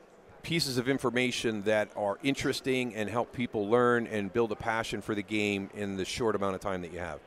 pieces 0.43 0.79
of 0.79 0.89
information 0.89 1.63
that 1.63 1.91
are 1.97 2.19
interesting 2.23 2.95
and 2.95 3.11
help 3.11 3.33
people 3.33 3.69
learn 3.69 4.07
and 4.07 4.33
build 4.33 4.53
a 4.53 4.57
passion 4.57 5.03
for 5.03 5.15
the 5.15 5.23
game 5.23 5.69
in 5.75 5.97
the 5.97 6.05
short 6.05 6.35
amount 6.35 6.55
of 6.55 6.61
time 6.61 6.83
that 6.83 6.93
you 6.93 6.99
have? 6.99 7.21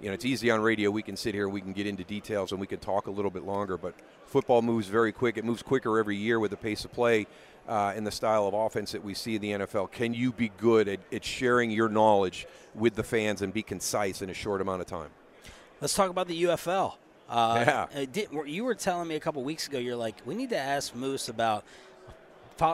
You 0.00 0.08
know, 0.08 0.14
it's 0.14 0.24
easy 0.24 0.50
on 0.50 0.60
radio. 0.60 0.90
We 0.90 1.02
can 1.02 1.16
sit 1.16 1.34
here, 1.34 1.48
we 1.48 1.60
can 1.60 1.72
get 1.72 1.86
into 1.86 2.04
details, 2.04 2.52
and 2.52 2.60
we 2.60 2.66
can 2.66 2.78
talk 2.78 3.08
a 3.08 3.10
little 3.10 3.30
bit 3.30 3.42
longer. 3.42 3.76
But 3.76 3.94
football 4.26 4.62
moves 4.62 4.86
very 4.86 5.12
quick. 5.12 5.36
It 5.36 5.44
moves 5.44 5.62
quicker 5.62 5.98
every 5.98 6.16
year 6.16 6.38
with 6.38 6.52
the 6.52 6.56
pace 6.56 6.84
of 6.84 6.92
play 6.92 7.26
uh, 7.68 7.92
and 7.96 8.06
the 8.06 8.10
style 8.10 8.46
of 8.46 8.54
offense 8.54 8.92
that 8.92 9.04
we 9.04 9.14
see 9.14 9.34
in 9.34 9.42
the 9.42 9.50
NFL. 9.52 9.90
Can 9.90 10.14
you 10.14 10.32
be 10.32 10.50
good 10.56 10.88
at, 10.88 11.00
at 11.12 11.24
sharing 11.24 11.70
your 11.70 11.88
knowledge 11.88 12.46
with 12.74 12.94
the 12.94 13.02
fans 13.02 13.42
and 13.42 13.52
be 13.52 13.62
concise 13.62 14.22
in 14.22 14.30
a 14.30 14.34
short 14.34 14.60
amount 14.60 14.80
of 14.80 14.86
time? 14.86 15.10
Let's 15.80 15.94
talk 15.94 16.10
about 16.10 16.28
the 16.28 16.44
UFL. 16.44 16.94
Uh, 17.28 17.86
yeah. 17.92 18.04
Did, 18.10 18.28
you 18.46 18.64
were 18.64 18.74
telling 18.74 19.08
me 19.08 19.16
a 19.16 19.20
couple 19.20 19.42
weeks 19.42 19.68
ago, 19.68 19.78
you're 19.78 19.96
like, 19.96 20.14
we 20.24 20.34
need 20.34 20.50
to 20.50 20.58
ask 20.58 20.94
Moose 20.94 21.28
about 21.28 21.64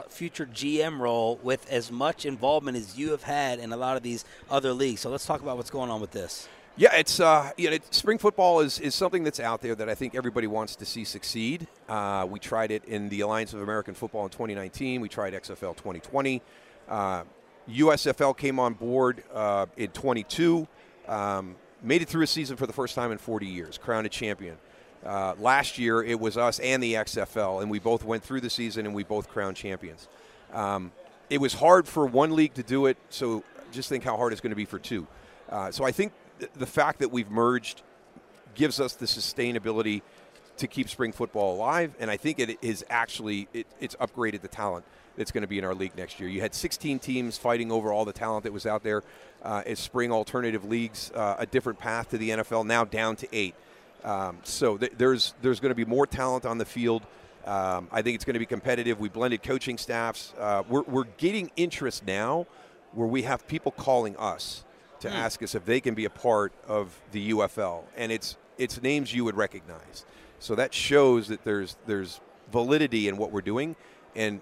future 0.09 0.47
GM 0.47 0.99
role 0.99 1.39
with 1.43 1.71
as 1.71 1.91
much 1.91 2.25
involvement 2.25 2.77
as 2.77 2.97
you 2.97 3.11
have 3.11 3.23
had 3.23 3.59
in 3.59 3.73
a 3.73 3.77
lot 3.77 3.97
of 3.97 4.03
these 4.03 4.25
other 4.51 4.73
leagues. 4.73 5.01
So 5.01 5.11
let's 5.11 5.27
talk 5.27 5.43
about 5.43 5.57
what's 5.57 5.71
going 5.71 5.91
on 5.91 6.01
with 6.01 6.13
this. 6.13 6.49
Yeah, 6.77 6.97
it's 6.97 7.21
uh, 7.21 7.53
you 7.57 7.71
know, 7.71 7.79
spring 7.91 8.19
football 8.19 8.59
is, 8.59 8.81
is 8.81 8.97
something 8.97 9.23
that's 9.23 9.39
out 9.39 9.61
there 9.61 9.77
that 9.77 9.89
I 9.89 9.95
think 9.95 10.17
everybody 10.17 10.49
wants 10.49 10.75
to 10.77 10.85
see 10.85 11.05
succeed. 11.05 11.69
Uh, 11.89 12.27
we 12.29 12.41
tried 12.41 12.73
it 12.73 12.85
in 12.87 13.09
the 13.11 13.21
Alliance 13.21 13.53
of 13.53 13.63
American 13.63 13.95
Football 13.95 14.25
in 14.25 14.31
2019. 14.31 15.01
We 15.01 15.09
tried 15.09 15.35
XFL 15.35 15.77
2020. 15.77 16.43
Uh, 16.89 17.23
USFL 17.71 18.37
came 18.37 18.59
on 18.59 18.75
board 18.75 19.23
uh, 19.33 19.67
in 19.77 19.91
22. 19.91 20.67
Um, 21.07 21.55
made 21.81 22.03
it 22.03 22.09
through 22.09 22.25
a 22.25 22.27
season 22.27 22.57
for 22.57 22.67
the 22.67 22.73
first 22.73 22.97
time 22.97 23.13
in 23.13 23.19
40 23.19 23.47
years, 23.47 23.79
crowned 23.79 24.07
a 24.07 24.11
champion. 24.11 24.57
Uh, 25.07 25.35
last 25.39 25.79
year, 25.79 26.03
it 26.03 26.19
was 26.19 26.37
us 26.37 26.59
and 26.59 26.83
the 26.83 26.95
XFL, 26.95 27.63
and 27.63 27.71
we 27.71 27.79
both 27.79 28.05
went 28.05 28.25
through 28.25 28.41
the 28.41 28.51
season 28.51 28.85
and 28.85 28.95
we 28.97 29.05
both 29.05 29.29
crowned 29.29 29.57
champions. 29.57 30.09
Um, 30.53 30.91
it 31.31 31.41
was 31.41 31.55
hard 31.55 31.87
for 31.87 32.05
one 32.05 32.35
league 32.35 32.55
to 32.55 32.65
do 32.65 32.87
it, 32.87 32.97
so 33.11 33.45
just 33.71 33.89
think 33.89 34.03
how 34.03 34.17
hard 34.17 34.33
it's 34.33 34.41
going 34.41 34.51
to 34.51 34.57
be 34.57 34.65
for 34.65 34.81
two. 34.81 35.07
Uh, 35.49 35.71
so 35.71 35.85
I 35.85 35.93
think 35.93 36.13
the 36.55 36.67
fact 36.67 37.01
that 37.01 37.11
we've 37.11 37.31
merged 37.31 37.83
gives 38.55 38.81
us 38.81 38.95
the 38.95 39.07
sustainability 39.07 40.03
to 40.57 40.67
keep 40.67 40.89
spring 40.89 41.13
football 41.13 41.57
alive, 41.57 41.95
and 41.99 42.11
I 42.11 42.17
think 42.17 42.39
it 42.39 42.59
is 42.63 42.85
actually 42.89 43.49
it, 43.53 43.67
it's 43.81 43.97
upgraded 43.97 44.41
the 44.41 44.49
talent 44.49 44.85
that's 45.17 45.31
going 45.31 45.43
to 45.43 45.49
be 45.49 45.59
in 45.59 45.65
our 45.65 45.75
league 45.75 45.97
next 45.97 46.19
year. 46.21 46.29
You 46.29 46.41
had 46.41 46.55
16 46.55 46.99
teams 46.99 47.39
fighting 47.39 47.71
over 47.71 47.93
all 47.93 48.05
the 48.05 48.13
talent 48.13 48.45
that 48.45 48.53
was 48.53 48.67
out 48.67 48.83
there 48.83 49.03
uh, 49.43 49.63
as 49.67 49.79
spring 49.79 50.11
alternative 50.11 50.65
leagues, 50.65 51.11
uh, 51.15 51.37
a 51.39 51.47
different 51.47 51.79
path 51.79 52.11
to 52.11 52.19
the 52.19 52.31
NFL, 52.31 52.67
now 52.67 52.85
down 52.85 53.17
to 53.17 53.29
eight. 53.33 53.55
Um, 54.03 54.39
so 54.43 54.77
th- 54.77 54.93
there's 54.97 55.35
there's 55.41 55.61
going 55.61 55.71
to 55.71 55.77
be 55.77 55.85
more 55.85 56.07
talent 56.07 56.45
on 56.45 56.59
the 56.59 56.65
field. 56.65 57.03
Um, 57.47 57.89
I 57.93 58.03
think 58.03 58.15
it's 58.15 58.25
going 58.25 58.35
to 58.35 58.41
be 58.41 58.47
competitive. 58.47 59.01
We 59.01 59.09
blended 59.09 59.43
coaching 59.43 59.77
staffs. 59.77 60.33
Uh, 60.39 60.63
we're, 60.69 60.83
we're 60.83 61.05
getting 61.19 61.51
interest 61.57 62.07
now 62.07 62.47
where 62.93 63.07
we 63.07 63.23
have 63.23 63.47
people 63.47 63.73
calling 63.73 64.17
us 64.17 64.65
to 65.05 65.11
mm. 65.11 65.15
ask 65.15 65.43
us 65.43 65.55
if 65.55 65.65
they 65.65 65.81
can 65.81 65.95
be 65.95 66.05
a 66.05 66.11
part 66.11 66.53
of 66.67 67.01
the 67.13 67.31
UFL, 67.31 67.85
and 67.97 68.11
it's 68.11 68.37
it's 68.59 68.83
names 68.83 69.15
you 69.15 69.25
would 69.25 69.37
recognize. 69.37 70.05
So 70.39 70.55
that 70.55 70.75
shows 70.75 71.29
that 71.29 71.45
there's 71.45 71.77
there's 71.87 72.21
validity 72.51 73.09
in 73.09 73.17
what 73.17 73.31
we're 73.31 73.41
doing, 73.41 73.77
and 74.17 74.41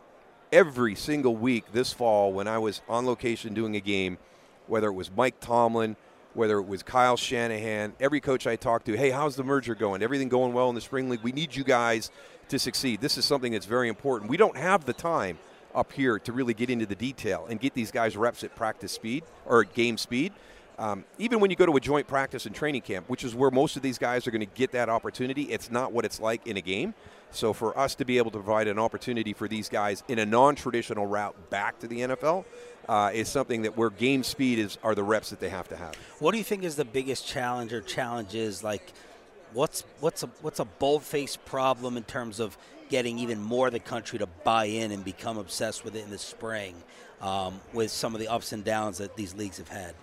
every 0.52 0.94
single 0.94 1.36
week 1.36 1.64
this 1.72 1.92
fall 1.92 2.32
when 2.32 2.46
I 2.46 2.58
was 2.58 2.82
on 2.88 3.06
location 3.06 3.54
doing 3.54 3.76
a 3.76 3.80
game, 3.80 4.18
whether 4.66 4.88
it 4.88 4.92
was 4.92 5.10
Mike 5.10 5.40
Tomlin, 5.40 5.96
whether 6.34 6.58
it 6.58 6.66
was 6.66 6.82
Kyle 6.82 7.16
Shanahan, 7.16 7.94
every 8.00 8.20
coach 8.20 8.46
I 8.46 8.56
talked 8.56 8.86
to, 8.86 8.96
hey, 8.96 9.10
how's 9.10 9.36
the 9.36 9.44
merger 9.44 9.74
going? 9.74 10.02
Everything 10.02 10.28
going 10.28 10.52
well 10.52 10.68
in 10.68 10.74
the 10.74 10.80
spring 10.80 11.08
league? 11.08 11.22
We 11.22 11.32
need 11.32 11.54
you 11.54 11.64
guys 11.64 12.10
to 12.48 12.58
succeed. 12.58 13.00
This 13.00 13.18
is 13.18 13.24
something 13.24 13.52
that's 13.52 13.66
very 13.66 13.88
important. 13.88 14.30
We 14.30 14.36
don't 14.36 14.56
have 14.56 14.84
the 14.84 14.92
time 14.92 15.38
up 15.74 15.92
here 15.92 16.18
to 16.18 16.32
really 16.32 16.54
get 16.54 16.70
into 16.70 16.86
the 16.86 16.94
detail 16.94 17.46
and 17.48 17.58
get 17.58 17.74
these 17.74 17.90
guys 17.90 18.16
reps 18.16 18.44
at 18.44 18.54
practice 18.54 18.92
speed 18.92 19.24
or 19.46 19.62
at 19.62 19.74
game 19.74 19.96
speed. 19.96 20.32
Um, 20.78 21.04
even 21.18 21.40
when 21.40 21.50
you 21.50 21.56
go 21.56 21.66
to 21.66 21.76
a 21.76 21.80
joint 21.80 22.06
practice 22.06 22.46
and 22.46 22.54
training 22.54 22.82
camp, 22.82 23.08
which 23.08 23.24
is 23.24 23.34
where 23.34 23.50
most 23.50 23.76
of 23.76 23.82
these 23.82 23.98
guys 23.98 24.26
are 24.26 24.30
going 24.30 24.40
to 24.40 24.54
get 24.54 24.72
that 24.72 24.88
opportunity, 24.88 25.42
it's 25.44 25.70
not 25.70 25.92
what 25.92 26.04
it's 26.04 26.20
like 26.20 26.46
in 26.46 26.56
a 26.56 26.60
game. 26.60 26.94
So 27.30 27.52
for 27.52 27.76
us 27.78 27.94
to 27.96 28.04
be 28.04 28.18
able 28.18 28.30
to 28.32 28.38
provide 28.38 28.68
an 28.68 28.78
opportunity 28.78 29.32
for 29.32 29.48
these 29.48 29.68
guys 29.68 30.02
in 30.08 30.18
a 30.18 30.26
non-traditional 30.26 31.06
route 31.06 31.50
back 31.50 31.78
to 31.80 31.88
the 31.88 32.00
NFL 32.00 32.44
uh, 32.88 33.10
is 33.12 33.28
something 33.28 33.62
that 33.62 33.76
where 33.76 33.90
game 33.90 34.22
speed 34.22 34.58
is 34.58 34.78
are 34.82 34.94
the 34.94 35.02
reps 35.02 35.30
that 35.30 35.40
they 35.40 35.48
have 35.48 35.68
to 35.68 35.76
have. 35.76 35.94
What 36.18 36.32
do 36.32 36.38
you 36.38 36.44
think 36.44 36.62
is 36.62 36.76
the 36.76 36.84
biggest 36.84 37.26
challenge 37.26 37.72
or 37.72 37.80
challenges 37.80 38.62
like? 38.62 38.92
What's 39.54 39.84
what's 40.00 40.22
a 40.22 40.26
what's 40.40 40.60
a 40.60 40.64
bold-faced 40.64 41.44
problem 41.44 41.96
in 41.96 42.04
terms 42.04 42.40
of 42.40 42.56
getting 42.88 43.18
even 43.18 43.40
more 43.40 43.66
of 43.68 43.72
the 43.72 43.80
country 43.80 44.18
to 44.18 44.26
buy 44.26 44.64
in 44.64 44.92
and 44.92 45.04
become 45.04 45.38
obsessed 45.38 45.84
with 45.84 45.94
it 45.94 46.04
in 46.04 46.10
the 46.10 46.18
spring, 46.18 46.74
um, 47.20 47.60
with 47.72 47.90
some 47.90 48.14
of 48.14 48.20
the 48.20 48.28
ups 48.28 48.52
and 48.52 48.64
downs 48.64 48.98
that 48.98 49.16
these 49.16 49.34
leagues 49.34 49.58
have 49.58 49.68
had? 49.68 49.94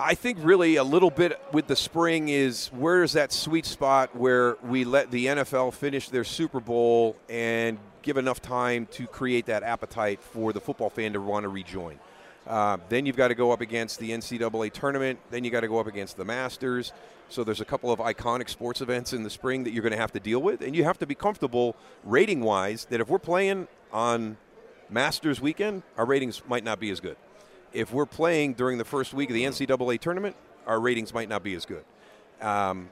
I 0.00 0.14
think 0.14 0.38
really 0.42 0.76
a 0.76 0.84
little 0.84 1.10
bit 1.10 1.40
with 1.52 1.66
the 1.66 1.74
spring 1.74 2.28
is 2.28 2.68
where 2.68 3.02
is 3.02 3.14
that 3.14 3.32
sweet 3.32 3.66
spot 3.66 4.14
where 4.14 4.56
we 4.62 4.84
let 4.84 5.10
the 5.10 5.26
NFL 5.26 5.74
finish 5.74 6.08
their 6.08 6.22
Super 6.22 6.60
Bowl 6.60 7.16
and 7.28 7.78
give 8.02 8.16
enough 8.16 8.40
time 8.40 8.86
to 8.92 9.08
create 9.08 9.46
that 9.46 9.64
appetite 9.64 10.22
for 10.22 10.52
the 10.52 10.60
football 10.60 10.88
fan 10.88 11.14
to 11.14 11.20
want 11.20 11.42
to 11.42 11.48
rejoin. 11.48 11.98
Uh, 12.46 12.76
then 12.88 13.06
you've 13.06 13.16
got 13.16 13.28
to 13.28 13.34
go 13.34 13.50
up 13.50 13.60
against 13.60 13.98
the 13.98 14.10
NCAA 14.10 14.72
tournament. 14.72 15.18
Then 15.32 15.42
you 15.42 15.50
got 15.50 15.62
to 15.62 15.68
go 15.68 15.80
up 15.80 15.88
against 15.88 16.16
the 16.16 16.24
Masters. 16.24 16.92
So 17.28 17.42
there's 17.42 17.60
a 17.60 17.64
couple 17.64 17.90
of 17.90 17.98
iconic 17.98 18.48
sports 18.48 18.80
events 18.80 19.12
in 19.12 19.24
the 19.24 19.30
spring 19.30 19.64
that 19.64 19.72
you're 19.72 19.82
going 19.82 19.90
to 19.90 19.98
have 19.98 20.12
to 20.12 20.20
deal 20.20 20.40
with, 20.40 20.62
and 20.62 20.76
you 20.76 20.84
have 20.84 20.98
to 20.98 21.08
be 21.08 21.16
comfortable 21.16 21.74
rating 22.04 22.42
wise 22.42 22.84
that 22.90 23.00
if 23.00 23.08
we're 23.08 23.18
playing 23.18 23.66
on 23.92 24.36
Masters 24.88 25.40
weekend, 25.40 25.82
our 25.96 26.06
ratings 26.06 26.40
might 26.46 26.62
not 26.62 26.78
be 26.78 26.90
as 26.90 27.00
good 27.00 27.16
if 27.72 27.92
we're 27.92 28.06
playing 28.06 28.54
during 28.54 28.78
the 28.78 28.84
first 28.84 29.12
week 29.14 29.30
of 29.30 29.34
the 29.34 29.44
NCAA 29.44 30.00
tournament, 30.00 30.36
our 30.66 30.80
ratings 30.80 31.12
might 31.14 31.28
not 31.28 31.42
be 31.42 31.54
as 31.54 31.64
good. 31.64 31.84
Um, 32.40 32.90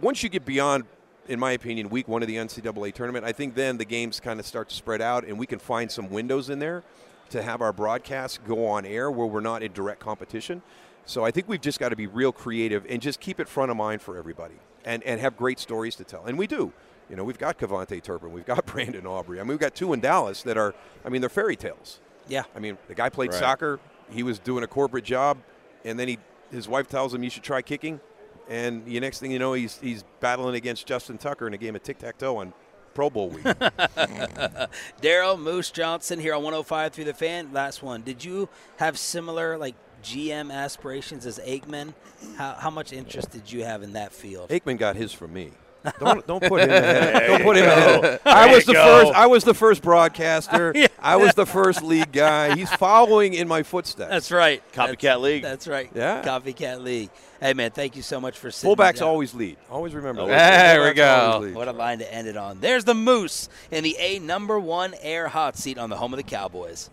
once 0.00 0.22
you 0.22 0.28
get 0.28 0.44
beyond, 0.44 0.84
in 1.28 1.38
my 1.38 1.52
opinion, 1.52 1.88
week 1.88 2.08
one 2.08 2.22
of 2.22 2.28
the 2.28 2.36
NCAA 2.36 2.92
tournament, 2.94 3.24
I 3.24 3.32
think 3.32 3.54
then 3.54 3.76
the 3.78 3.84
games 3.84 4.20
kind 4.20 4.38
of 4.40 4.46
start 4.46 4.68
to 4.70 4.74
spread 4.74 5.00
out 5.00 5.24
and 5.24 5.38
we 5.38 5.46
can 5.46 5.58
find 5.58 5.90
some 5.90 6.10
windows 6.10 6.50
in 6.50 6.58
there 6.58 6.82
to 7.30 7.42
have 7.42 7.62
our 7.62 7.72
broadcasts 7.72 8.38
go 8.46 8.66
on 8.66 8.84
air 8.84 9.10
where 9.10 9.26
we're 9.26 9.40
not 9.40 9.62
in 9.62 9.72
direct 9.72 10.00
competition. 10.00 10.62
So 11.06 11.24
I 11.24 11.30
think 11.30 11.48
we've 11.48 11.60
just 11.60 11.78
got 11.80 11.90
to 11.90 11.96
be 11.96 12.06
real 12.06 12.32
creative 12.32 12.84
and 12.88 13.00
just 13.00 13.20
keep 13.20 13.40
it 13.40 13.48
front 13.48 13.70
of 13.70 13.76
mind 13.76 14.02
for 14.02 14.16
everybody 14.16 14.54
and, 14.84 15.02
and 15.04 15.20
have 15.20 15.36
great 15.36 15.58
stories 15.58 15.96
to 15.96 16.04
tell. 16.04 16.24
And 16.24 16.38
we 16.38 16.46
do. 16.46 16.72
You 17.10 17.16
know, 17.16 17.24
we've 17.24 17.38
got 17.38 17.58
KaVontae 17.58 18.02
Turpin, 18.02 18.32
we've 18.32 18.46
got 18.46 18.64
Brandon 18.72 19.06
Aubrey. 19.06 19.38
I 19.38 19.42
mean, 19.42 19.50
we've 19.50 19.58
got 19.58 19.74
two 19.74 19.92
in 19.92 20.00
Dallas 20.00 20.42
that 20.44 20.56
are, 20.56 20.74
I 21.04 21.08
mean, 21.10 21.20
they're 21.20 21.28
fairy 21.30 21.56
tales. 21.56 22.00
Yeah. 22.28 22.44
I 22.56 22.58
mean, 22.58 22.78
the 22.88 22.94
guy 22.94 23.08
played 23.10 23.30
Right. 23.32 23.38
soccer. 23.38 23.80
He 24.10 24.22
was 24.22 24.38
doing 24.38 24.64
a 24.64 24.66
corporate 24.66 25.04
job, 25.04 25.38
and 25.84 25.98
then 25.98 26.08
he 26.08 26.18
his 26.50 26.68
wife 26.68 26.88
tells 26.88 27.12
him 27.12 27.22
you 27.22 27.30
should 27.30 27.42
try 27.42 27.62
kicking, 27.62 28.00
and 28.48 28.84
the 28.84 29.00
next 29.00 29.18
thing 29.20 29.30
you 29.30 29.38
know, 29.38 29.52
he's 29.54 29.78
he's 29.78 30.04
battling 30.20 30.54
against 30.54 30.86
Justin 30.86 31.18
Tucker 31.18 31.46
in 31.46 31.54
a 31.54 31.58
game 31.58 31.74
of 31.74 31.82
tic 31.82 31.98
tac 31.98 32.18
toe 32.18 32.36
on 32.36 32.52
Pro 32.94 33.10
Bowl 33.10 33.28
week. 33.28 33.44
Daryl 35.02 35.38
Moose 35.38 35.70
Johnston 35.70 36.20
here 36.20 36.34
on 36.34 36.42
105 36.42 36.92
through 36.92 37.04
the 37.04 37.14
fan. 37.14 37.52
Last 37.52 37.82
one. 37.82 38.02
Did 38.02 38.24
you 38.24 38.48
have 38.76 38.98
similar 38.98 39.58
like 39.58 39.74
GM 40.02 40.52
aspirations 40.52 41.26
as 41.26 41.38
Aikman? 41.40 41.94
How, 42.36 42.54
how 42.54 42.70
much 42.70 42.92
interest 42.92 43.30
did 43.30 43.50
you 43.50 43.64
have 43.64 43.82
in 43.82 43.94
that 43.94 44.12
field? 44.12 44.50
Aikman 44.50 44.78
got 44.78 44.96
his 44.96 45.12
from 45.12 45.32
me. 45.32 45.50
Don't 45.98 46.26
don't 46.26 46.42
put 46.42 46.62
him 46.62 46.70
ahead. 46.70 47.14
There 47.14 47.28
Don't 47.28 47.42
put 47.42 47.56
him 47.56 47.64
ahead. 47.64 48.20
I 48.24 48.54
was 48.54 48.64
the 48.64 48.72
go. 48.72 48.84
first. 48.84 49.18
I 49.18 49.26
was 49.26 49.44
the 49.44 49.54
first 49.54 49.82
broadcaster. 49.82 50.74
I 50.98 51.16
was 51.16 51.34
the 51.34 51.46
first 51.46 51.82
league 51.82 52.12
guy. 52.12 52.54
He's 52.54 52.72
following 52.72 53.34
in 53.34 53.46
my 53.48 53.62
footsteps. 53.62 54.10
That's 54.10 54.32
right. 54.32 54.62
Copycat 54.72 55.00
That's- 55.00 55.18
league. 55.20 55.42
That's 55.42 55.68
right. 55.68 55.90
Yeah. 55.94 56.22
Copycat 56.22 56.82
league. 56.82 57.10
Hey 57.40 57.52
man, 57.52 57.70
thank 57.72 57.96
you 57.96 58.02
so 58.02 58.20
much 58.20 58.38
for 58.38 58.50
sitting. 58.50 58.74
Fullbacks 58.74 59.00
down. 59.00 59.08
always 59.08 59.34
lead. 59.34 59.58
Always 59.70 59.94
remember 59.94 60.22
oh, 60.22 60.28
that. 60.28 60.74
There 60.74 60.84
we 60.88 60.94
go. 60.94 61.50
What 61.52 61.68
a 61.68 61.72
line 61.72 61.98
to 61.98 62.14
end 62.14 62.26
it 62.28 62.36
on. 62.36 62.60
There's 62.60 62.84
the 62.84 62.94
Moose 62.94 63.48
in 63.70 63.84
the 63.84 63.96
A 63.98 64.18
number 64.18 64.58
one 64.58 64.94
air 65.02 65.28
hot 65.28 65.56
seat 65.56 65.76
on 65.76 65.90
the 65.90 65.96
home 65.96 66.12
of 66.12 66.16
the 66.16 66.22
Cowboys. 66.22 66.90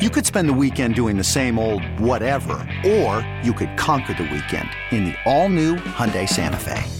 You 0.00 0.08
could 0.08 0.24
spend 0.24 0.48
the 0.48 0.54
weekend 0.54 0.94
doing 0.94 1.18
the 1.18 1.24
same 1.24 1.58
old 1.58 1.84
whatever, 2.00 2.66
or 2.86 3.24
you 3.44 3.52
could 3.52 3.76
conquer 3.76 4.14
the 4.14 4.22
weekend 4.22 4.70
in 4.90 5.04
the 5.04 5.14
all-new 5.26 5.76
Hyundai 5.76 6.26
Santa 6.26 6.56
Fe. 6.56 6.99